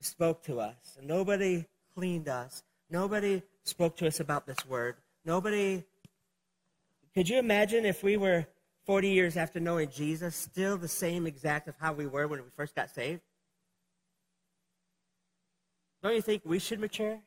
spoke 0.00 0.42
to 0.44 0.60
us, 0.60 0.96
and 0.98 1.08
nobody 1.08 1.66
cleaned 1.94 2.28
us, 2.28 2.62
nobody 2.90 3.42
spoke 3.64 3.96
to 3.96 4.06
us 4.06 4.20
about 4.20 4.46
this 4.46 4.64
word, 4.66 4.96
nobody. 5.24 5.82
Could 7.12 7.28
you 7.28 7.40
imagine 7.40 7.84
if 7.84 8.04
we 8.04 8.16
were 8.16 8.46
40 8.86 9.08
years 9.08 9.36
after 9.36 9.58
knowing 9.58 9.90
Jesus, 9.90 10.36
still 10.36 10.76
the 10.76 10.88
same 10.88 11.26
exact 11.26 11.66
of 11.66 11.74
how 11.80 11.92
we 11.92 12.06
were 12.06 12.28
when 12.28 12.40
we 12.40 12.50
first 12.56 12.76
got 12.76 12.88
saved? 12.88 13.20
Don't 16.04 16.14
you 16.14 16.22
think 16.22 16.42
we 16.44 16.60
should 16.60 16.78
mature 16.78 17.20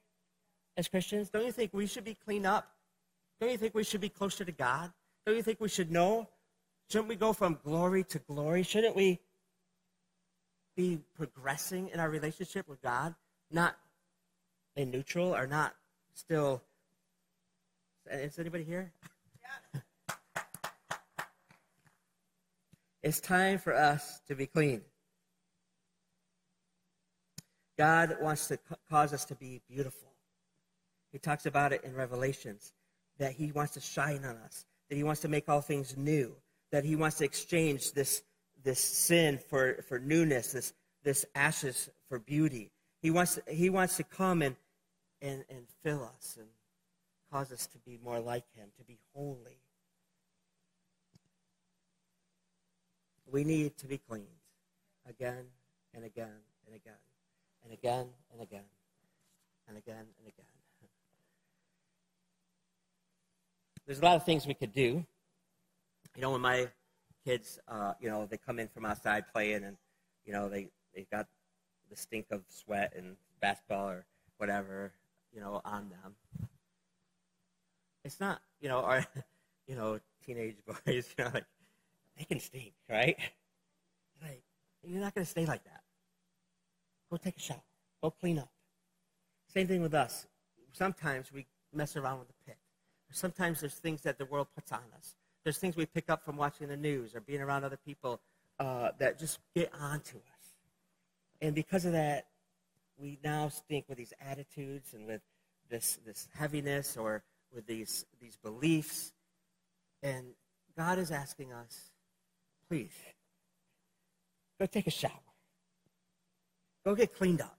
as 0.78 0.88
Christians? 0.88 1.30
Don't 1.30 1.46
you 1.46 1.52
think 1.52 1.74
we 1.74 1.88
should 1.88 2.04
be 2.04 2.16
cleaned 2.16 2.46
up? 2.46 2.68
Don't 3.40 3.52
you 3.52 3.58
think 3.58 3.76
we 3.76 3.84
should 3.84 4.02
be 4.02 4.10
closer 4.10 4.46
to 4.46 4.52
God? 4.52 4.92
Don't 5.26 5.36
you 5.36 5.44
think 5.44 5.60
we 5.60 5.70
should 5.70 5.92
know? 5.92 6.30
Shouldn't 6.90 7.10
we 7.10 7.16
go 7.16 7.34
from 7.34 7.60
glory 7.64 8.04
to 8.06 8.20
glory? 8.20 8.64
Shouldn't 8.64 8.96
we 8.96 9.20
be 10.76 11.00
progressing 11.16 11.90
in 11.90 12.00
our 12.00 12.10
relationship 12.10 12.68
with 12.68 12.82
God? 12.82 13.16
Not 13.52 13.76
in 14.76 14.92
neutral 14.92 15.36
or 15.36 15.48
not 15.48 15.74
still. 16.14 16.62
Is 18.10 18.38
anybody 18.40 18.64
here? 18.64 18.92
Yeah. 19.74 19.82
It's 23.02 23.20
time 23.20 23.60
for 23.60 23.74
us 23.74 24.22
to 24.28 24.36
be 24.36 24.46
clean. 24.46 24.82
God 27.78 28.18
wants 28.22 28.48
to 28.48 28.60
cause 28.90 29.14
us 29.14 29.26
to 29.26 29.36
be 29.36 29.62
beautiful. 29.70 30.13
He 31.14 31.20
talks 31.20 31.46
about 31.46 31.72
it 31.72 31.84
in 31.84 31.96
Revelations 31.96 32.74
that 33.20 33.34
He 33.34 33.52
wants 33.52 33.74
to 33.76 33.80
shine 33.80 34.26
on 34.26 34.36
us, 34.38 34.66
that 34.90 34.96
He 34.96 35.04
wants 35.04 35.22
to 35.22 35.28
make 35.28 35.48
all 35.48 35.62
things 35.62 35.96
new, 35.96 36.36
that 36.72 36.84
He 36.84 36.96
wants 36.96 37.20
to 37.20 37.24
exchange 37.24 37.94
this, 37.94 38.24
this 38.64 38.80
sin 38.80 39.38
for, 39.38 39.84
for 39.88 40.00
newness, 40.00 40.52
this, 40.52 40.74
this 41.04 41.24
ashes 41.36 41.90
for 42.10 42.18
beauty. 42.18 42.72
He 43.00 43.12
wants, 43.12 43.40
he 43.48 43.70
wants 43.70 43.96
to 43.98 44.04
come 44.04 44.42
and, 44.42 44.56
and, 45.22 45.46
and 45.50 45.68
fill 45.84 46.04
us 46.18 46.36
and 46.40 46.48
cause 47.32 47.52
us 47.52 47.68
to 47.68 47.78
be 47.78 48.00
more 48.04 48.20
like 48.20 48.46
Him, 48.56 48.70
to 48.80 48.84
be 48.84 48.98
holy. 49.14 49.60
We 53.32 53.44
need 53.44 53.78
to 53.78 53.88
be 53.88 54.00
cleaned 54.00 54.26
again 55.08 55.46
and 55.94 56.04
again 56.04 56.42
and 56.66 56.76
again 56.76 56.94
and 57.64 57.72
again 57.72 58.08
and 58.32 58.42
again 58.42 58.66
and 59.68 59.78
again 59.78 60.06
and 60.18 60.28
again. 60.28 60.63
There's 63.86 64.00
a 64.00 64.04
lot 64.04 64.16
of 64.16 64.26
things 64.26 64.48
we 64.48 64.54
could 64.54 64.72
do. 64.72 65.06
You 66.16 66.22
know, 66.22 66.32
when 66.32 66.42
my 66.42 66.68
kids, 67.26 67.60
uh, 67.68 67.94
you 68.00 68.10
know, 68.10 68.26
they 68.26 68.38
come 68.38 68.60
in 68.60 68.68
from 68.68 68.86
outside 68.86 69.26
playing 69.34 69.64
and, 69.64 69.78
you 70.26 70.32
know, 70.34 70.48
they, 70.48 70.70
they've 70.96 71.10
got 71.10 71.28
the 71.90 71.96
stink 71.96 72.28
of 72.32 72.42
sweat 72.48 72.94
and 72.96 73.16
basketball 73.42 73.90
or 73.90 74.06
whatever, 74.38 74.92
you 75.34 75.42
know, 75.42 75.62
on 75.66 75.90
them. 75.90 76.16
It's 78.06 78.20
not, 78.20 78.42
you 78.62 78.70
know, 78.70 78.80
our, 78.80 79.06
you 79.68 79.76
know, 79.76 80.00
teenage 80.26 80.58
boys, 80.86 81.14
you 81.18 81.24
know, 81.24 81.32
like, 81.34 81.46
they 82.18 82.26
can 82.26 82.40
stink, 82.40 82.74
right? 82.90 83.18
Like, 84.22 84.44
you're 84.84 85.02
not 85.02 85.16
going 85.16 85.26
to 85.26 85.32
stay 85.32 85.46
like 85.46 85.64
that. 85.66 85.82
Go 87.10 87.18
take 87.18 87.38
a 87.38 87.40
shower. 87.40 87.62
Go 88.02 88.12
clean 88.12 88.40
up. 88.40 88.50
Same 89.48 89.68
thing 89.68 89.82
with 89.82 89.94
us. 89.94 90.28
Sometimes 90.72 91.32
we 91.32 91.46
mess 91.74 91.96
around 91.96 92.20
with 92.20 92.28
the 92.28 92.34
pit. 92.46 92.58
Sometimes 93.14 93.62
there's 93.62 93.76
things 93.76 94.02
that 94.02 94.18
the 94.18 94.26
world 94.26 94.48
puts 94.56 94.72
on 94.72 94.82
us. 94.98 95.16
There's 95.44 95.58
things 95.58 95.76
we 95.76 95.86
pick 95.86 96.10
up 96.10 96.24
from 96.24 96.38
watching 96.38 96.68
the 96.68 96.78
news 96.78 97.16
or 97.16 97.22
being 97.22 97.42
around 97.42 97.64
other 97.64 97.78
people 97.78 98.20
uh, 98.60 98.90
that 99.00 99.20
just 99.20 99.40
get 99.56 99.72
onto 99.80 100.18
us. 100.18 100.56
And 101.42 101.54
because 101.54 101.86
of 101.86 101.92
that, 101.92 102.28
we 102.98 103.20
now 103.24 103.50
stink 103.50 103.86
with 103.90 103.98
these 103.98 104.14
attitudes 104.22 104.94
and 104.94 105.06
with 105.06 105.22
this, 105.70 106.00
this 106.06 106.28
heaviness 106.34 106.98
or 106.98 107.24
with 107.54 107.68
these, 107.68 108.06
these 108.22 108.38
beliefs. 108.38 109.14
And 110.02 110.28
God 110.78 111.00
is 111.00 111.12
asking 111.12 111.54
us, 111.54 111.92
please, 112.70 112.94
go 114.60 114.66
take 114.66 114.88
a 114.88 114.92
shower. 114.92 115.12
Go 116.86 116.96
get 116.96 117.14
cleaned 117.16 117.42
up. 117.42 117.58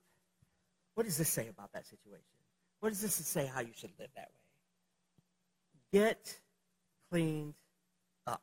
What 0.94 1.04
does 1.04 1.18
this 1.18 1.28
say 1.28 1.48
about 1.48 1.72
that 1.72 1.86
situation? 1.86 2.24
What 2.80 2.90
does 2.90 3.00
this 3.00 3.14
say 3.14 3.46
how 3.46 3.60
you 3.60 3.72
should 3.74 3.90
live 3.98 4.10
that 4.14 4.28
way? 4.28 4.43
Get 5.94 6.40
cleaned 7.08 7.54
up. 8.26 8.42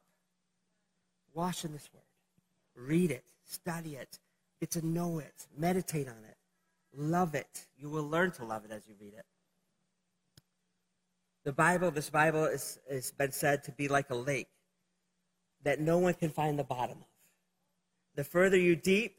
Wash 1.33 1.65
in 1.65 1.73
this 1.73 1.89
word. 1.93 2.87
Read 2.87 3.11
it. 3.11 3.25
Study 3.43 3.95
it. 3.95 4.19
Get 4.61 4.71
to 4.71 4.87
know 4.87 5.19
it. 5.19 5.47
Meditate 5.57 6.07
on 6.07 6.23
it. 6.29 6.37
Love 6.95 7.35
it. 7.35 7.67
You 7.77 7.89
will 7.89 8.07
learn 8.07 8.31
to 8.31 8.45
love 8.45 8.63
it 8.63 8.71
as 8.71 8.87
you 8.87 8.95
read 9.01 9.15
it. 9.15 9.25
The 11.43 11.51
Bible, 11.51 11.91
this 11.91 12.09
Bible 12.09 12.45
is, 12.45 12.79
has 12.89 13.11
been 13.11 13.33
said 13.33 13.65
to 13.65 13.73
be 13.73 13.89
like 13.89 14.09
a 14.11 14.15
lake 14.15 14.47
that 15.65 15.81
no 15.81 15.97
one 15.97 16.13
can 16.13 16.29
find 16.29 16.57
the 16.57 16.63
bottom 16.63 16.99
of. 16.99 17.07
The 18.15 18.23
further 18.23 18.57
you 18.57 18.77
deep 18.77 19.17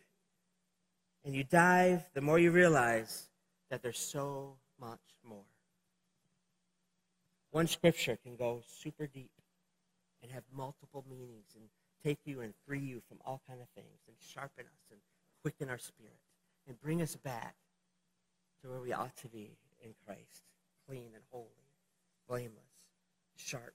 and 1.23 1.37
you 1.37 1.45
dive, 1.45 2.09
the 2.15 2.23
more 2.23 2.39
you 2.39 2.51
realize 2.51 3.29
that 3.69 3.83
there's 3.83 3.99
so 3.99 4.55
much 4.81 5.01
more. 5.23 5.52
One 7.53 7.67
scripture 7.67 8.19
can 8.25 8.35
go 8.35 8.63
super 8.67 9.07
deep 9.07 9.31
and 10.23 10.33
have 10.33 10.43
multiple 10.57 11.05
meanings 11.09 11.55
and 11.55 11.65
take 12.03 12.19
you 12.25 12.41
and 12.41 12.55
free 12.67 12.81
you 12.81 13.03
from 13.07 13.19
all 13.27 13.43
kind 13.47 13.61
of 13.61 13.69
things 13.75 14.01
and 14.09 14.17
sharpen 14.19 14.65
us 14.65 14.91
and 14.91 14.99
quicken 15.43 15.69
our 15.69 15.79
spirit 15.79 16.17
and 16.67 16.81
bring 16.81 17.03
us 17.03 17.15
back 17.15 17.55
to 18.63 18.71
where 18.71 18.81
we 18.81 18.93
ought 18.93 19.15
to 19.19 19.29
be 19.29 19.51
in 19.85 19.91
Christ, 20.07 20.43
clean 20.89 21.11
and 21.15 21.23
holy, 21.31 21.45
blameless, 22.27 22.89
sharp. 23.37 23.75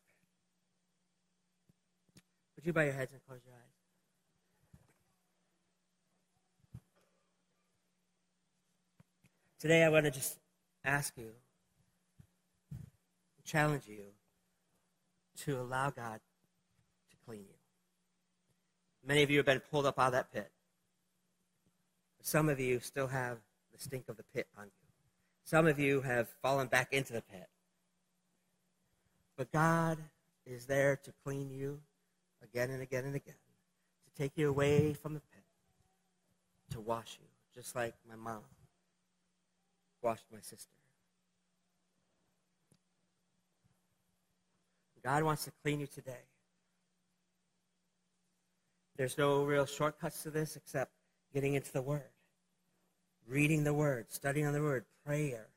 Would 2.56 2.66
you 2.66 2.74
bow 2.74 2.82
your 2.82 2.94
heads 2.94 3.12
and 3.12 3.22
close 3.28 3.42
your 3.46 3.54
eyes? 3.54 3.62
Today, 9.60 9.84
I 9.84 9.90
want 9.90 10.06
to 10.06 10.12
just 10.12 10.38
ask 10.84 11.14
you, 11.18 11.32
challenge 13.48 13.88
you 13.88 14.04
to 15.46 15.60
allow 15.60 15.90
God 15.90 16.20
to 17.10 17.18
clean 17.26 17.46
you. 17.48 17.56
Many 19.06 19.24
of 19.24 19.32
you 19.32 19.38
have 19.38 19.46
been 19.46 19.62
pulled 19.72 19.86
up 19.86 19.98
out 19.98 20.08
of 20.08 20.14
that 20.14 20.32
pit. 20.34 20.52
Some 22.22 22.50
of 22.50 22.60
you 22.60 22.80
still 22.80 23.08
have 23.08 23.38
the 23.72 23.80
stink 23.80 24.10
of 24.10 24.18
the 24.18 24.26
pit 24.36 24.48
on 24.58 24.66
you. 24.66 24.72
Some 25.46 25.66
of 25.66 25.80
you 25.80 26.02
have 26.02 26.28
fallen 26.42 26.68
back 26.68 26.92
into 26.92 27.14
the 27.14 27.22
pit. 27.22 27.48
But 29.38 29.52
God 29.52 29.98
is 30.46 30.66
there 30.66 30.98
to 31.04 31.14
clean 31.24 31.50
you 31.50 31.80
again 32.44 32.70
and 32.70 32.82
again 32.82 33.06
and 33.06 33.16
again, 33.16 33.36
to 34.06 34.22
take 34.22 34.34
you 34.36 34.50
away 34.50 34.94
from 34.94 35.14
the 35.14 35.22
pit, 35.22 35.44
to 36.72 36.82
wash 36.82 37.18
you, 37.22 37.28
just 37.56 37.76
like 37.76 37.94
my 38.10 38.16
mom 38.16 38.42
washed 40.02 40.26
my 40.34 40.42
sister. 40.42 40.77
God 45.08 45.24
wants 45.24 45.46
to 45.46 45.52
clean 45.64 45.80
you 45.80 45.88
today. 45.88 46.26
There's 48.98 49.18
no 49.18 49.46
real 49.46 49.66
shortcuts 49.66 50.22
to 50.24 50.30
this 50.30 50.58
except 50.58 50.92
getting 51.34 51.54
into 51.54 51.72
the 51.72 51.82
Word, 51.82 52.12
reading 53.26 53.64
the 53.64 53.74
Word, 53.74 54.08
studying 54.10 54.46
on 54.46 54.52
the 54.52 54.62
Word, 54.62 54.84
prayer, 55.06 55.48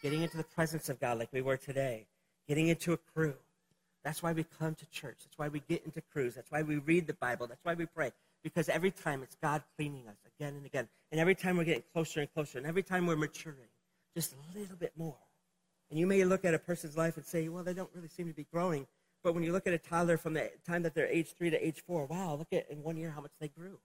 getting 0.00 0.22
into 0.22 0.36
the 0.36 0.44
presence 0.44 0.88
of 0.88 1.00
God 1.00 1.18
like 1.18 1.28
we 1.32 1.42
were 1.42 1.56
today, 1.56 2.06
getting 2.46 2.68
into 2.68 2.92
a 2.92 2.96
crew. 2.96 3.34
That's 4.04 4.22
why 4.22 4.32
we 4.32 4.44
come 4.60 4.76
to 4.76 4.86
church. 4.90 5.16
That's 5.24 5.38
why 5.38 5.48
we 5.48 5.60
get 5.68 5.84
into 5.84 6.00
crews. 6.12 6.36
That's 6.36 6.52
why 6.52 6.62
we 6.62 6.76
read 6.76 7.08
the 7.08 7.14
Bible. 7.14 7.48
That's 7.48 7.64
why 7.64 7.74
we 7.74 7.86
pray. 7.86 8.12
Because 8.44 8.68
every 8.68 8.92
time 8.92 9.24
it's 9.24 9.34
God 9.42 9.64
cleaning 9.76 10.06
us 10.06 10.18
again 10.38 10.54
and 10.54 10.64
again. 10.64 10.86
And 11.10 11.20
every 11.20 11.34
time 11.34 11.56
we're 11.56 11.64
getting 11.64 11.82
closer 11.92 12.20
and 12.20 12.32
closer. 12.32 12.58
And 12.58 12.66
every 12.68 12.84
time 12.84 13.08
we're 13.08 13.16
maturing 13.16 13.70
just 14.14 14.34
a 14.34 14.56
little 14.56 14.76
bit 14.76 14.92
more. 14.96 15.16
And 15.94 16.00
you 16.00 16.08
may 16.08 16.24
look 16.24 16.44
at 16.44 16.54
a 16.54 16.58
person's 16.58 16.96
life 16.96 17.16
and 17.16 17.24
say, 17.24 17.48
well, 17.48 17.62
they 17.62 17.72
don't 17.72 17.88
really 17.94 18.08
seem 18.08 18.26
to 18.26 18.34
be 18.34 18.48
growing. 18.52 18.84
But 19.22 19.32
when 19.32 19.44
you 19.44 19.52
look 19.52 19.68
at 19.68 19.72
a 19.72 19.78
toddler 19.78 20.16
from 20.16 20.34
the 20.34 20.50
time 20.66 20.82
that 20.82 20.92
they're 20.92 21.06
age 21.06 21.28
three 21.38 21.50
to 21.50 21.64
age 21.64 21.84
four, 21.86 22.06
wow, 22.06 22.34
look 22.34 22.52
at 22.52 22.68
in 22.68 22.82
one 22.82 22.96
year 22.96 23.12
how 23.12 23.20
much 23.20 23.30
they 23.38 23.46
grew. 23.46 23.78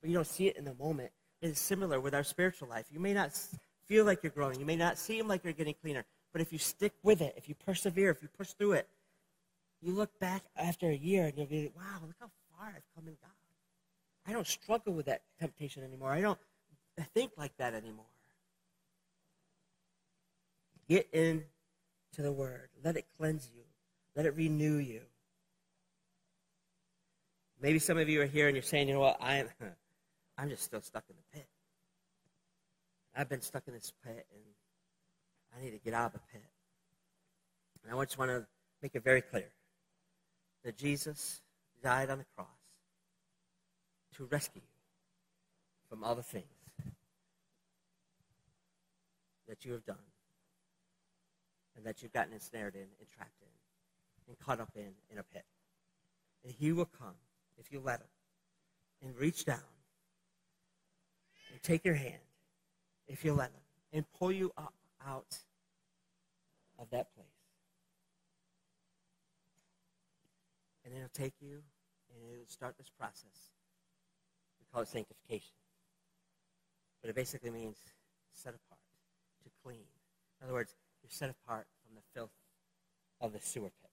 But 0.00 0.10
you 0.10 0.16
don't 0.16 0.26
see 0.26 0.48
it 0.48 0.56
in 0.56 0.64
the 0.64 0.74
moment. 0.74 1.12
It 1.40 1.50
is 1.50 1.60
similar 1.60 2.00
with 2.00 2.12
our 2.12 2.24
spiritual 2.24 2.68
life. 2.68 2.86
You 2.90 2.98
may 2.98 3.14
not 3.14 3.38
feel 3.86 4.04
like 4.04 4.24
you're 4.24 4.32
growing. 4.32 4.58
You 4.58 4.66
may 4.66 4.74
not 4.74 4.98
seem 4.98 5.28
like 5.28 5.44
you're 5.44 5.52
getting 5.52 5.76
cleaner. 5.80 6.04
But 6.32 6.42
if 6.42 6.52
you 6.52 6.58
stick 6.58 6.94
with 7.04 7.20
it, 7.20 7.34
if 7.36 7.48
you 7.48 7.54
persevere, 7.54 8.10
if 8.10 8.20
you 8.20 8.28
push 8.36 8.48
through 8.54 8.72
it, 8.72 8.88
you 9.80 9.92
look 9.92 10.18
back 10.18 10.42
after 10.56 10.88
a 10.88 10.96
year 10.96 11.26
and 11.26 11.34
you'll 11.36 11.46
be, 11.46 11.62
like, 11.62 11.76
wow, 11.76 12.00
look 12.04 12.16
how 12.18 12.30
far 12.50 12.66
I've 12.66 12.82
come 12.96 13.06
in 13.06 13.14
God. 13.22 13.30
I 14.26 14.32
don't 14.32 14.44
struggle 14.44 14.92
with 14.92 15.06
that 15.06 15.22
temptation 15.38 15.84
anymore. 15.84 16.10
I 16.10 16.20
don't 16.20 16.40
think 17.14 17.30
like 17.36 17.56
that 17.58 17.74
anymore. 17.74 18.06
Get 20.88 21.08
into 21.12 21.44
the 22.16 22.32
Word. 22.32 22.68
Let 22.82 22.96
it 22.96 23.06
cleanse 23.18 23.48
you. 23.54 23.62
Let 24.16 24.26
it 24.26 24.34
renew 24.36 24.76
you. 24.76 25.02
Maybe 27.60 27.78
some 27.78 27.98
of 27.98 28.08
you 28.08 28.22
are 28.22 28.26
here 28.26 28.46
and 28.46 28.56
you're 28.56 28.62
saying, 28.62 28.88
you 28.88 28.94
know 28.94 29.00
what, 29.00 29.18
I'm, 29.20 29.48
I'm 30.38 30.48
just 30.48 30.62
still 30.62 30.80
stuck 30.80 31.04
in 31.08 31.16
the 31.16 31.38
pit. 31.38 31.48
I've 33.16 33.28
been 33.28 33.40
stuck 33.40 33.64
in 33.66 33.74
this 33.74 33.92
pit 34.04 34.26
and 34.32 34.42
I 35.56 35.64
need 35.64 35.72
to 35.72 35.78
get 35.78 35.92
out 35.92 36.06
of 36.06 36.12
the 36.12 36.20
pit. 36.32 36.44
And 37.84 37.98
I 37.98 38.04
just 38.04 38.18
want 38.18 38.30
to 38.30 38.46
make 38.82 38.94
it 38.94 39.02
very 39.02 39.22
clear 39.22 39.50
that 40.64 40.76
Jesus 40.76 41.40
died 41.82 42.10
on 42.10 42.18
the 42.18 42.24
cross 42.36 42.46
to 44.16 44.24
rescue 44.26 44.62
you 44.62 44.68
from 45.88 46.04
all 46.04 46.14
the 46.14 46.22
things 46.22 46.44
that 49.48 49.64
you 49.64 49.72
have 49.72 49.84
done 49.84 49.96
and 51.78 51.86
that 51.86 52.02
you've 52.02 52.12
gotten 52.12 52.32
ensnared 52.32 52.74
in 52.74 52.82
and 52.82 53.08
trapped 53.08 53.40
in 53.40 53.48
and 54.26 54.38
caught 54.38 54.60
up 54.60 54.72
in 54.74 54.90
in 55.10 55.18
a 55.18 55.22
pit. 55.22 55.44
And 56.44 56.52
he 56.52 56.72
will 56.72 56.86
come, 56.86 57.14
if 57.56 57.72
you 57.72 57.80
let 57.80 58.00
him, 58.00 58.08
and 59.02 59.16
reach 59.16 59.44
down 59.44 59.60
and 61.52 61.62
take 61.62 61.84
your 61.84 61.94
hand, 61.94 62.20
if 63.06 63.24
you 63.24 63.32
let 63.32 63.50
him, 63.50 63.62
and 63.92 64.04
pull 64.18 64.32
you 64.32 64.52
up 64.58 64.74
out 65.06 65.38
of 66.78 66.90
that 66.90 67.14
place. 67.14 67.26
And 70.84 70.92
he'll 70.94 71.08
take 71.12 71.34
you 71.40 71.62
and 72.10 72.32
it'll 72.32 72.46
start 72.46 72.76
this 72.76 72.90
process. 72.98 73.52
We 74.58 74.66
call 74.72 74.82
it 74.82 74.88
sanctification. 74.88 75.54
But 77.00 77.10
it 77.10 77.16
basically 77.16 77.50
means 77.50 77.76
set 78.32 78.54
apart, 78.54 78.80
to 79.44 79.50
clean. 79.62 79.84
In 80.40 80.46
other 80.46 80.54
words, 80.54 80.74
you're 81.08 81.16
set 81.16 81.30
apart 81.30 81.66
from 81.86 81.96
the 81.96 82.02
filth 82.14 82.32
of 83.20 83.32
the 83.32 83.40
sewer 83.40 83.70
pit. 83.80 83.90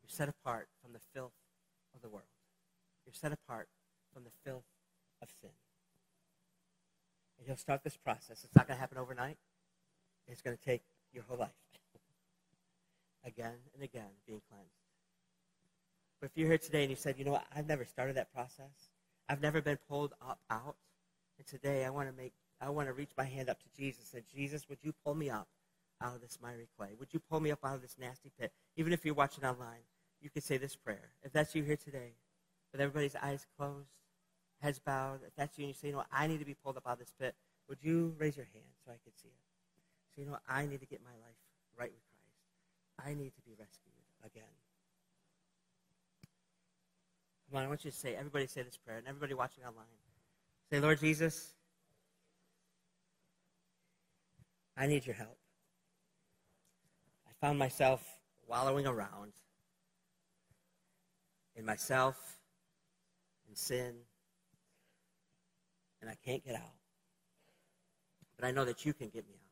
You're 0.00 0.10
set 0.10 0.28
apart 0.28 0.68
from 0.80 0.92
the 0.92 1.00
filth 1.12 1.32
of 1.94 2.02
the 2.02 2.08
world. 2.08 2.28
You're 3.04 3.14
set 3.14 3.32
apart 3.32 3.68
from 4.14 4.22
the 4.22 4.30
filth 4.44 4.64
of 5.20 5.28
sin. 5.40 5.50
And 7.38 7.46
he'll 7.48 7.56
start 7.56 7.82
this 7.82 7.96
process. 7.96 8.44
It's 8.44 8.54
not 8.54 8.68
going 8.68 8.76
to 8.76 8.80
happen 8.80 8.96
overnight. 8.96 9.38
It's 10.28 10.40
going 10.40 10.56
to 10.56 10.62
take 10.62 10.82
your 11.12 11.24
whole 11.24 11.38
life. 11.38 11.50
again 13.24 13.54
and 13.74 13.82
again 13.82 14.10
being 14.24 14.42
cleansed. 14.48 14.70
But 16.20 16.26
if 16.26 16.32
you're 16.36 16.48
here 16.48 16.58
today 16.58 16.82
and 16.82 16.90
you 16.90 16.96
said, 16.96 17.16
you 17.18 17.24
know 17.24 17.32
what, 17.32 17.46
I've 17.54 17.66
never 17.66 17.84
started 17.84 18.16
that 18.16 18.32
process, 18.32 18.90
I've 19.28 19.42
never 19.42 19.60
been 19.60 19.78
pulled 19.88 20.14
up 20.20 20.38
out, 20.48 20.76
and 21.38 21.46
today 21.46 21.84
I 21.84 21.90
want 21.90 22.08
to 22.08 22.14
make, 22.16 22.34
I 22.60 22.70
want 22.70 22.88
to 22.88 22.92
reach 22.92 23.10
my 23.16 23.24
hand 23.24 23.48
up 23.48 23.58
to 23.60 23.66
Jesus 23.76 24.12
and 24.12 24.22
say, 24.22 24.36
Jesus, 24.36 24.68
would 24.68 24.78
you 24.82 24.92
pull 25.04 25.14
me 25.14 25.30
up 25.30 25.48
out 26.02 26.14
of 26.14 26.20
this 26.20 26.38
miry 26.42 26.68
clay? 26.76 26.90
Would 26.98 27.12
you 27.12 27.20
pull 27.20 27.40
me 27.40 27.50
up 27.50 27.60
out 27.64 27.76
of 27.76 27.82
this 27.82 27.96
nasty 27.98 28.30
pit? 28.38 28.52
Even 28.76 28.92
if 28.92 29.04
you're 29.04 29.14
watching 29.14 29.44
online, 29.44 29.84
you 30.20 30.30
could 30.30 30.42
say 30.42 30.56
this 30.56 30.76
prayer. 30.76 31.10
If 31.22 31.32
that's 31.32 31.54
you 31.54 31.62
here 31.62 31.76
today, 31.76 32.12
with 32.72 32.80
everybody's 32.80 33.16
eyes 33.16 33.46
closed, 33.56 33.88
heads 34.60 34.78
bowed, 34.78 35.20
if 35.26 35.34
that's 35.36 35.58
you 35.58 35.64
and 35.64 35.68
you 35.68 35.74
say, 35.74 35.88
you 35.88 35.94
know 35.94 36.04
I 36.12 36.26
need 36.26 36.38
to 36.38 36.44
be 36.44 36.54
pulled 36.54 36.76
up 36.76 36.86
out 36.86 36.94
of 36.94 36.98
this 36.98 37.12
pit, 37.18 37.34
would 37.68 37.78
you 37.82 38.14
raise 38.18 38.36
your 38.36 38.46
hand 38.52 38.66
so 38.84 38.90
I 38.90 38.96
could 39.04 39.16
see 39.20 39.28
it? 39.28 39.44
So, 40.14 40.22
you 40.22 40.28
know 40.28 40.38
I 40.48 40.66
need 40.66 40.80
to 40.80 40.86
get 40.86 41.00
my 41.02 41.10
life 41.10 41.38
right 41.78 41.90
with 41.90 42.02
Christ. 42.10 43.08
I 43.08 43.14
need 43.14 43.34
to 43.34 43.42
be 43.42 43.52
rescued 43.58 43.92
again. 44.24 44.44
Come 47.50 47.58
on, 47.58 47.64
I 47.64 47.68
want 47.68 47.84
you 47.84 47.90
to 47.90 47.96
say, 47.96 48.14
everybody 48.14 48.46
say 48.46 48.62
this 48.62 48.76
prayer, 48.76 48.98
and 48.98 49.06
everybody 49.06 49.34
watching 49.34 49.64
online. 49.64 49.86
Say, 50.70 50.80
Lord 50.80 51.00
Jesus, 51.00 51.54
I 54.76 54.86
need 54.86 55.06
your 55.06 55.14
help. 55.14 55.38
Found 57.40 57.58
myself 57.58 58.04
wallowing 58.48 58.86
around 58.86 59.32
in 61.58 61.64
myself, 61.64 62.38
in 63.48 63.54
sin, 63.54 63.94
and 66.00 66.08
I 66.08 66.14
can't 66.24 66.44
get 66.44 66.54
out. 66.54 66.74
But 68.36 68.46
I 68.46 68.52
know 68.52 68.64
that 68.64 68.86
you 68.86 68.92
can 68.92 69.08
get 69.08 69.26
me 69.28 69.34
out. 69.34 69.48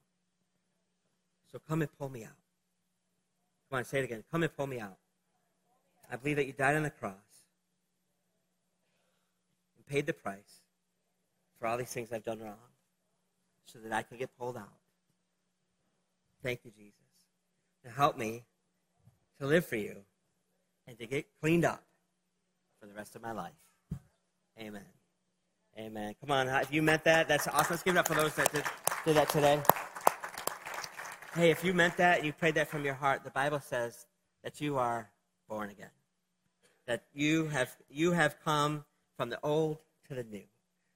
So 1.51 1.59
come 1.69 1.83
and 1.83 1.91
pull 1.99 2.09
me 2.09 2.25
out. 2.25 2.31
Come 3.69 3.79
on, 3.79 3.85
say 3.85 3.99
it 3.99 4.05
again. 4.05 4.23
Come 4.31 4.45
and 4.45 4.57
pull 4.57 4.69
me 4.69 4.79
out. 4.79 4.97
I 6.11 6.17
believe 6.17 6.37
that 6.37 6.47
you 6.47 6.53
died 6.53 6.77
on 6.77 6.85
the 6.85 6.91
cross 6.91 7.15
and 9.77 9.87
paid 9.87 10.07
the 10.07 10.13
price 10.13 10.61
for 11.59 11.67
all 11.67 11.77
these 11.77 11.93
things 11.93 12.13
I've 12.13 12.25
done 12.25 12.39
wrong 12.39 12.55
so 13.65 13.81
that 13.81 13.93
I 13.93 14.03
can 14.03 14.17
get 14.17 14.31
pulled 14.39 14.57
out. 14.57 14.73
Thank 16.43 16.61
you, 16.65 16.71
Jesus. 16.71 17.06
To 17.87 17.93
help 17.93 18.19
me 18.19 18.43
to 19.39 19.47
live 19.47 19.65
for 19.65 19.77
you 19.77 19.97
and 20.89 20.99
to 20.99 21.07
get 21.07 21.27
cleaned 21.41 21.65
up 21.65 21.85
for 22.81 22.87
the 22.87 22.95
rest 22.95 23.15
of 23.15 23.23
my 23.23 23.31
life. 23.31 23.53
Amen. 24.59 24.83
Amen. 25.79 26.15
Come 26.21 26.33
on, 26.33 26.49
if 26.49 26.73
you 26.73 26.83
meant 26.83 27.05
that, 27.05 27.29
that's 27.29 27.47
awesome. 27.47 27.67
Let's 27.71 27.85
give 27.85 27.95
it 27.95 27.99
up 27.99 28.09
for 28.09 28.15
those 28.15 28.35
that 28.35 28.53
did, 28.53 28.65
did 29.05 29.17
that 29.17 29.29
today. 29.29 29.63
Hey, 31.35 31.51
if 31.51 31.63
you 31.63 31.75
meant 31.75 31.97
that 31.99 32.19
and 32.19 32.27
you 32.27 32.33
prayed 32.33 32.57
that 32.57 32.69
from 32.69 32.85
your 32.85 32.95
heart, 32.95 33.23
the 33.23 33.31
Bible 33.31 33.61
says 33.61 34.07
that 34.43 34.61
you 34.61 34.79
are 34.79 35.11
born 35.49 35.71
again. 35.71 35.91
That 36.87 37.05
you 37.13 37.47
have 37.49 37.77
you 37.89 38.13
have 38.13 38.37
come 38.43 38.85
from 39.17 39.31
the 39.31 39.39
old 39.43 39.79
to 40.09 40.15
the 40.15 40.25
new. 40.25 40.45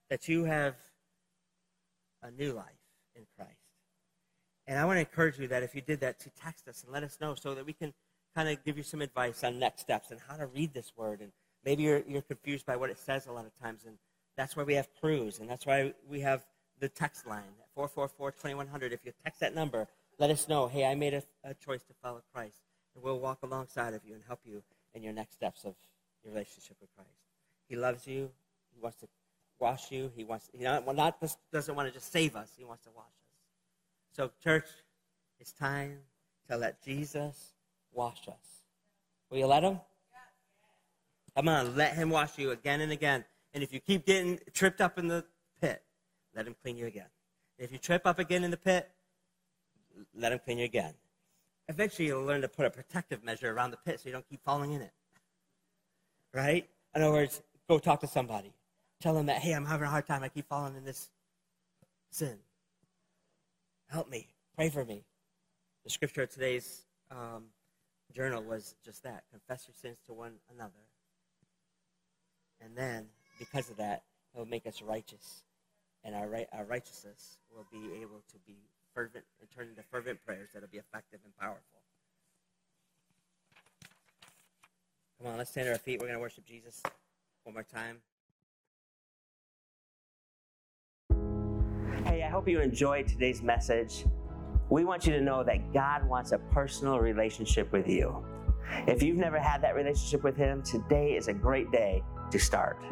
That 0.09 0.29
you 0.29 0.45
have 0.45 0.75
a 2.23 2.31
new 2.31 2.53
life 2.53 2.81
in 3.15 3.27
Christ. 3.37 3.60
And 4.71 4.79
I 4.79 4.85
want 4.85 4.99
to 4.99 5.01
encourage 5.01 5.37
you 5.37 5.49
that 5.49 5.65
if 5.65 5.75
you 5.75 5.81
did 5.81 5.99
that, 5.99 6.21
to 6.21 6.31
text 6.31 6.69
us 6.69 6.85
and 6.85 6.93
let 6.93 7.03
us 7.03 7.19
know 7.21 7.35
so 7.35 7.57
that 7.57 7.67
we 7.67 7.73
can 7.73 7.93
kind 8.37 8.49
of 8.49 8.65
give 8.65 8.77
you 8.77 8.85
some 8.85 9.03
advice 9.03 9.43
on 9.43 9.59
next 9.59 9.81
steps 9.81 10.13
and 10.13 10.21
how 10.29 10.37
to 10.37 10.47
read 10.47 10.73
this 10.73 10.93
word. 10.97 11.21
And 11.21 11.33
maybe 11.65 11.83
you're, 11.83 12.05
you're 12.07 12.23
confused 12.23 12.67
by 12.67 12.77
what 12.77 12.89
it 12.89 12.97
says 12.97 13.27
a 13.27 13.33
lot 13.33 13.47
of 13.47 13.61
times. 13.61 13.81
And 13.85 13.99
that's 14.37 14.55
why 14.55 14.63
we 14.63 14.75
have 14.75 14.87
Crews. 15.01 15.41
And 15.41 15.51
that's 15.51 15.67
why 15.67 15.93
we 16.09 16.21
have 16.21 16.45
the 16.79 16.89
text 16.89 17.27
line, 17.27 17.51
444 17.75 18.31
2100. 18.31 18.93
If 18.93 19.01
you 19.05 19.13
text 19.25 19.41
that 19.41 19.57
number, 19.57 19.89
let 20.21 20.31
us 20.31 20.47
know, 20.47 20.69
hey, 20.69 20.87
I 20.87 20.95
made 20.95 21.15
a, 21.15 21.25
a 21.43 21.53
choice 21.55 21.83
to 21.83 21.95
follow 22.01 22.23
Christ. 22.33 22.61
And 22.95 23.03
we'll 23.03 23.19
walk 23.19 23.39
alongside 23.43 23.93
of 23.95 24.03
you 24.07 24.15
and 24.15 24.23
help 24.25 24.39
you 24.45 24.63
in 24.95 25.03
your 25.03 25.13
next 25.13 25.35
steps 25.35 25.65
of 25.65 25.75
your 26.23 26.33
relationship 26.33 26.77
with 26.81 26.95
Christ. 26.95 27.11
He 27.69 27.75
loves 27.75 28.07
you. 28.07 28.31
He 28.73 28.81
wants 28.81 28.99
to 28.99 29.09
wash 29.59 29.91
you. 29.91 30.13
He 30.15 30.23
wants, 30.23 30.49
he 30.57 30.63
not, 30.63 30.87
well, 30.87 30.95
not 30.95 31.21
just 31.21 31.39
doesn't 31.53 31.75
want 31.75 31.89
to 31.89 31.93
just 31.93 32.13
save 32.13 32.37
us. 32.37 32.53
He 32.57 32.65
wants 32.65 32.85
to 32.85 32.91
wash 32.95 33.07
us. 33.07 33.30
So, 34.13 34.31
church, 34.43 34.67
it's 35.39 35.53
time 35.53 35.99
to 36.49 36.57
let 36.57 36.83
Jesus 36.83 37.55
wash 37.93 38.29
us. 38.29 38.65
Will 39.31 39.39
you 39.39 39.47
let 39.47 39.63
him? 39.63 39.81
Come 41.37 41.49
on, 41.49 41.77
let 41.77 41.95
him 41.95 42.11
wash 42.11 42.37
you 42.39 42.51
again 42.51 42.81
and 42.81 42.91
again. 42.91 43.25
And 43.55 43.63
if 43.63 43.73
you 43.73 43.81
keep 43.81 44.05
getting 44.05 44.41
tripped 44.53 44.81
up 44.81 44.99
in 44.99 45.09
the 45.09 45.25
pit, 45.61 45.83
let 46.35 46.47
him 46.47 46.57
clean 46.63 46.77
you 46.77 46.87
again. 46.87 47.07
If 47.59 47.73
you 47.73 47.79
trip 47.79 48.03
up 48.05 48.19
again 48.19 48.43
in 48.43 48.51
the 48.51 48.57
pit, 48.57 48.91
let 50.15 50.33
him 50.33 50.41
clean 50.45 50.59
you 50.59 50.65
again. 50.65 50.95
Eventually, 51.69 52.09
you'll 52.09 52.25
learn 52.25 52.41
to 52.41 52.49
put 52.49 52.67
a 52.67 52.71
protective 52.71 53.23
measure 53.23 53.53
around 53.53 53.71
the 53.71 53.77
pit 53.77 54.01
so 54.01 54.09
you 54.09 54.13
don't 54.13 54.29
keep 54.29 54.43
falling 54.43 54.73
in 54.73 54.81
it. 54.81 54.93
Right? 56.35 56.69
In 56.95 57.03
other 57.03 57.13
words, 57.13 57.43
go 57.69 57.79
talk 57.79 58.01
to 58.01 58.09
somebody. 58.09 58.53
Tell 59.01 59.15
them 59.15 59.27
that, 59.27 59.39
hey, 59.39 59.53
I'm 59.53 59.65
having 59.65 59.87
a 59.87 59.91
hard 59.91 60.07
time. 60.07 60.25
I 60.25 60.29
keep 60.29 60.49
falling 60.49 60.75
in 60.75 60.85
this 60.85 61.11
sin. 62.11 62.39
Help 63.91 64.09
me. 64.09 64.29
Pray 64.55 64.69
for 64.69 64.85
me. 64.85 65.03
The 65.83 65.91
scripture 65.91 66.23
of 66.23 66.31
today's 66.31 66.87
um, 67.11 67.47
journal 68.15 68.41
was 68.41 68.77
just 68.85 69.03
that 69.03 69.25
confess 69.33 69.67
your 69.67 69.75
sins 69.75 69.99
to 70.07 70.13
one 70.13 70.35
another. 70.55 70.71
And 72.61 72.77
then, 72.77 73.07
because 73.41 73.69
of 73.69 73.79
that, 73.79 74.05
He'll 74.33 74.45
make 74.45 74.67
us 74.67 74.81
righteous. 74.81 75.43
And 76.05 76.15
our, 76.15 76.29
our 76.53 76.65
righteousness 76.65 77.39
will 77.53 77.67
be 77.73 78.01
able 78.01 78.23
to 78.31 78.39
be 78.47 78.59
fervent 78.95 79.25
and 79.41 79.51
turn 79.51 79.69
into 79.69 79.83
fervent 79.91 80.25
prayers 80.25 80.51
that'll 80.55 80.69
be 80.69 80.79
effective 80.79 81.19
and 81.25 81.37
powerful. 81.37 81.81
Come 85.19 85.33
on, 85.33 85.39
let's 85.39 85.51
stand 85.51 85.67
to 85.67 85.73
our 85.73 85.79
feet. 85.79 85.99
We're 85.99 86.07
going 86.07 86.17
to 86.17 86.23
worship 86.23 86.47
Jesus 86.47 86.81
one 87.43 87.55
more 87.55 87.65
time. 87.65 87.97
Hey, 92.11 92.25
I 92.25 92.29
hope 92.29 92.49
you 92.49 92.59
enjoyed 92.59 93.07
today's 93.07 93.41
message. 93.41 94.05
We 94.69 94.85
want 94.85 95.07
you 95.07 95.13
to 95.13 95.21
know 95.21 95.45
that 95.45 95.73
God 95.73 96.05
wants 96.09 96.33
a 96.33 96.39
personal 96.39 96.99
relationship 96.99 97.71
with 97.71 97.87
you. 97.89 98.27
If 98.89 99.01
you've 99.01 99.17
never 99.17 99.39
had 99.39 99.63
that 99.63 99.77
relationship 99.77 100.25
with 100.25 100.37
Him, 100.37 100.61
today 100.61 101.13
is 101.13 101.29
a 101.29 101.33
great 101.33 101.71
day 101.71 102.03
to 102.33 102.37
start. 102.37 102.83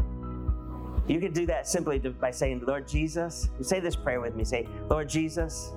You 1.09 1.19
can 1.19 1.33
do 1.33 1.47
that 1.47 1.67
simply 1.67 1.99
by 1.99 2.31
saying, 2.31 2.63
Lord 2.65 2.87
Jesus, 2.87 3.49
say 3.61 3.81
this 3.81 3.97
prayer 3.97 4.21
with 4.21 4.37
me. 4.37 4.45
Say, 4.45 4.69
Lord 4.89 5.09
Jesus, 5.09 5.73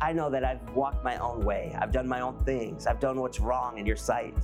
I 0.00 0.12
know 0.12 0.28
that 0.30 0.42
I've 0.42 0.68
walked 0.70 1.04
my 1.04 1.16
own 1.18 1.44
way. 1.44 1.76
I've 1.78 1.92
done 1.92 2.08
my 2.08 2.22
own 2.22 2.42
things. 2.44 2.88
I've 2.88 2.98
done 2.98 3.20
what's 3.20 3.38
wrong 3.38 3.78
in 3.78 3.86
your 3.86 3.94
sight. 3.94 4.34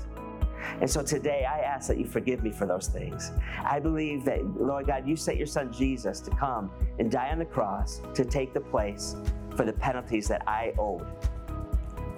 And 0.81 0.89
so 0.91 1.03
today 1.03 1.45
I 1.45 1.61
ask 1.61 1.89
that 1.89 1.99
you 1.99 2.07
forgive 2.07 2.43
me 2.43 2.51
for 2.51 2.67
those 2.67 2.89
things. 2.89 3.33
I 3.65 3.81
believe 3.81 4.25
that, 4.25 4.45
Lord 4.61 4.87
God, 4.87 5.07
you 5.07 5.17
sent 5.17 5.39
your 5.39 5.47
son 5.47 5.73
Jesus 5.73 6.21
to 6.21 6.31
come 6.31 6.71
and 6.99 7.11
die 7.11 7.31
on 7.31 7.39
the 7.39 7.45
cross 7.45 8.01
to 8.15 8.25
take 8.25 8.53
the 8.53 8.61
place 8.61 9.17
for 9.57 9.65
the 9.65 9.73
penalties 9.73 10.29
that 10.29 10.43
I 10.47 10.73
owed. 10.79 11.07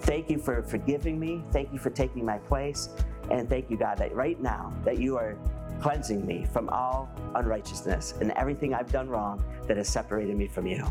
Thank 0.01 0.31
you 0.31 0.39
for 0.39 0.63
forgiving 0.63 1.19
me. 1.19 1.45
Thank 1.53 1.73
you 1.73 1.79
for 1.79 1.91
taking 1.91 2.25
my 2.25 2.39
place. 2.39 2.89
And 3.31 3.49
thank 3.49 3.71
you, 3.71 3.77
God, 3.77 3.99
that 3.99 4.15
right 4.15 4.41
now 4.41 4.73
that 4.85 4.99
you 4.99 5.17
are 5.17 5.37
cleansing 5.81 6.27
me 6.27 6.47
from 6.53 6.69
all 6.69 7.11
unrighteousness 7.35 8.15
and 8.21 8.33
everything 8.33 8.75
I've 8.75 8.91
done 8.91 9.09
wrong 9.09 9.45
that 9.67 9.77
has 9.77 9.89
separated 9.89 10.37
me 10.37 10.49
from 10.49 10.67
you. 10.67 10.85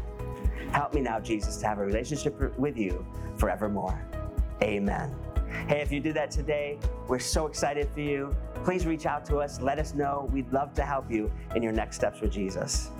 Help 0.71 0.93
me 0.93 1.01
now, 1.01 1.19
Jesus, 1.19 1.57
to 1.57 1.67
have 1.67 1.79
a 1.79 1.85
relationship 1.85 2.57
with 2.57 2.77
you 2.77 3.05
forevermore. 3.37 4.05
Amen. 4.61 5.30
Hey, 5.67 5.81
if 5.81 5.91
you 5.91 5.99
did 5.99 6.15
that 6.15 6.31
today, 6.31 6.77
we're 7.07 7.19
so 7.19 7.45
excited 7.45 7.89
for 7.93 8.01
you. 8.01 8.35
Please 8.63 8.85
reach 8.85 9.05
out 9.05 9.25
to 9.25 9.37
us. 9.37 9.61
Let 9.61 9.79
us 9.79 9.93
know. 9.93 10.29
We'd 10.31 10.51
love 10.51 10.73
to 10.75 10.83
help 10.83 11.09
you 11.09 11.31
in 11.55 11.63
your 11.63 11.71
next 11.71 11.97
steps 11.97 12.21
with 12.21 12.31
Jesus. 12.31 12.91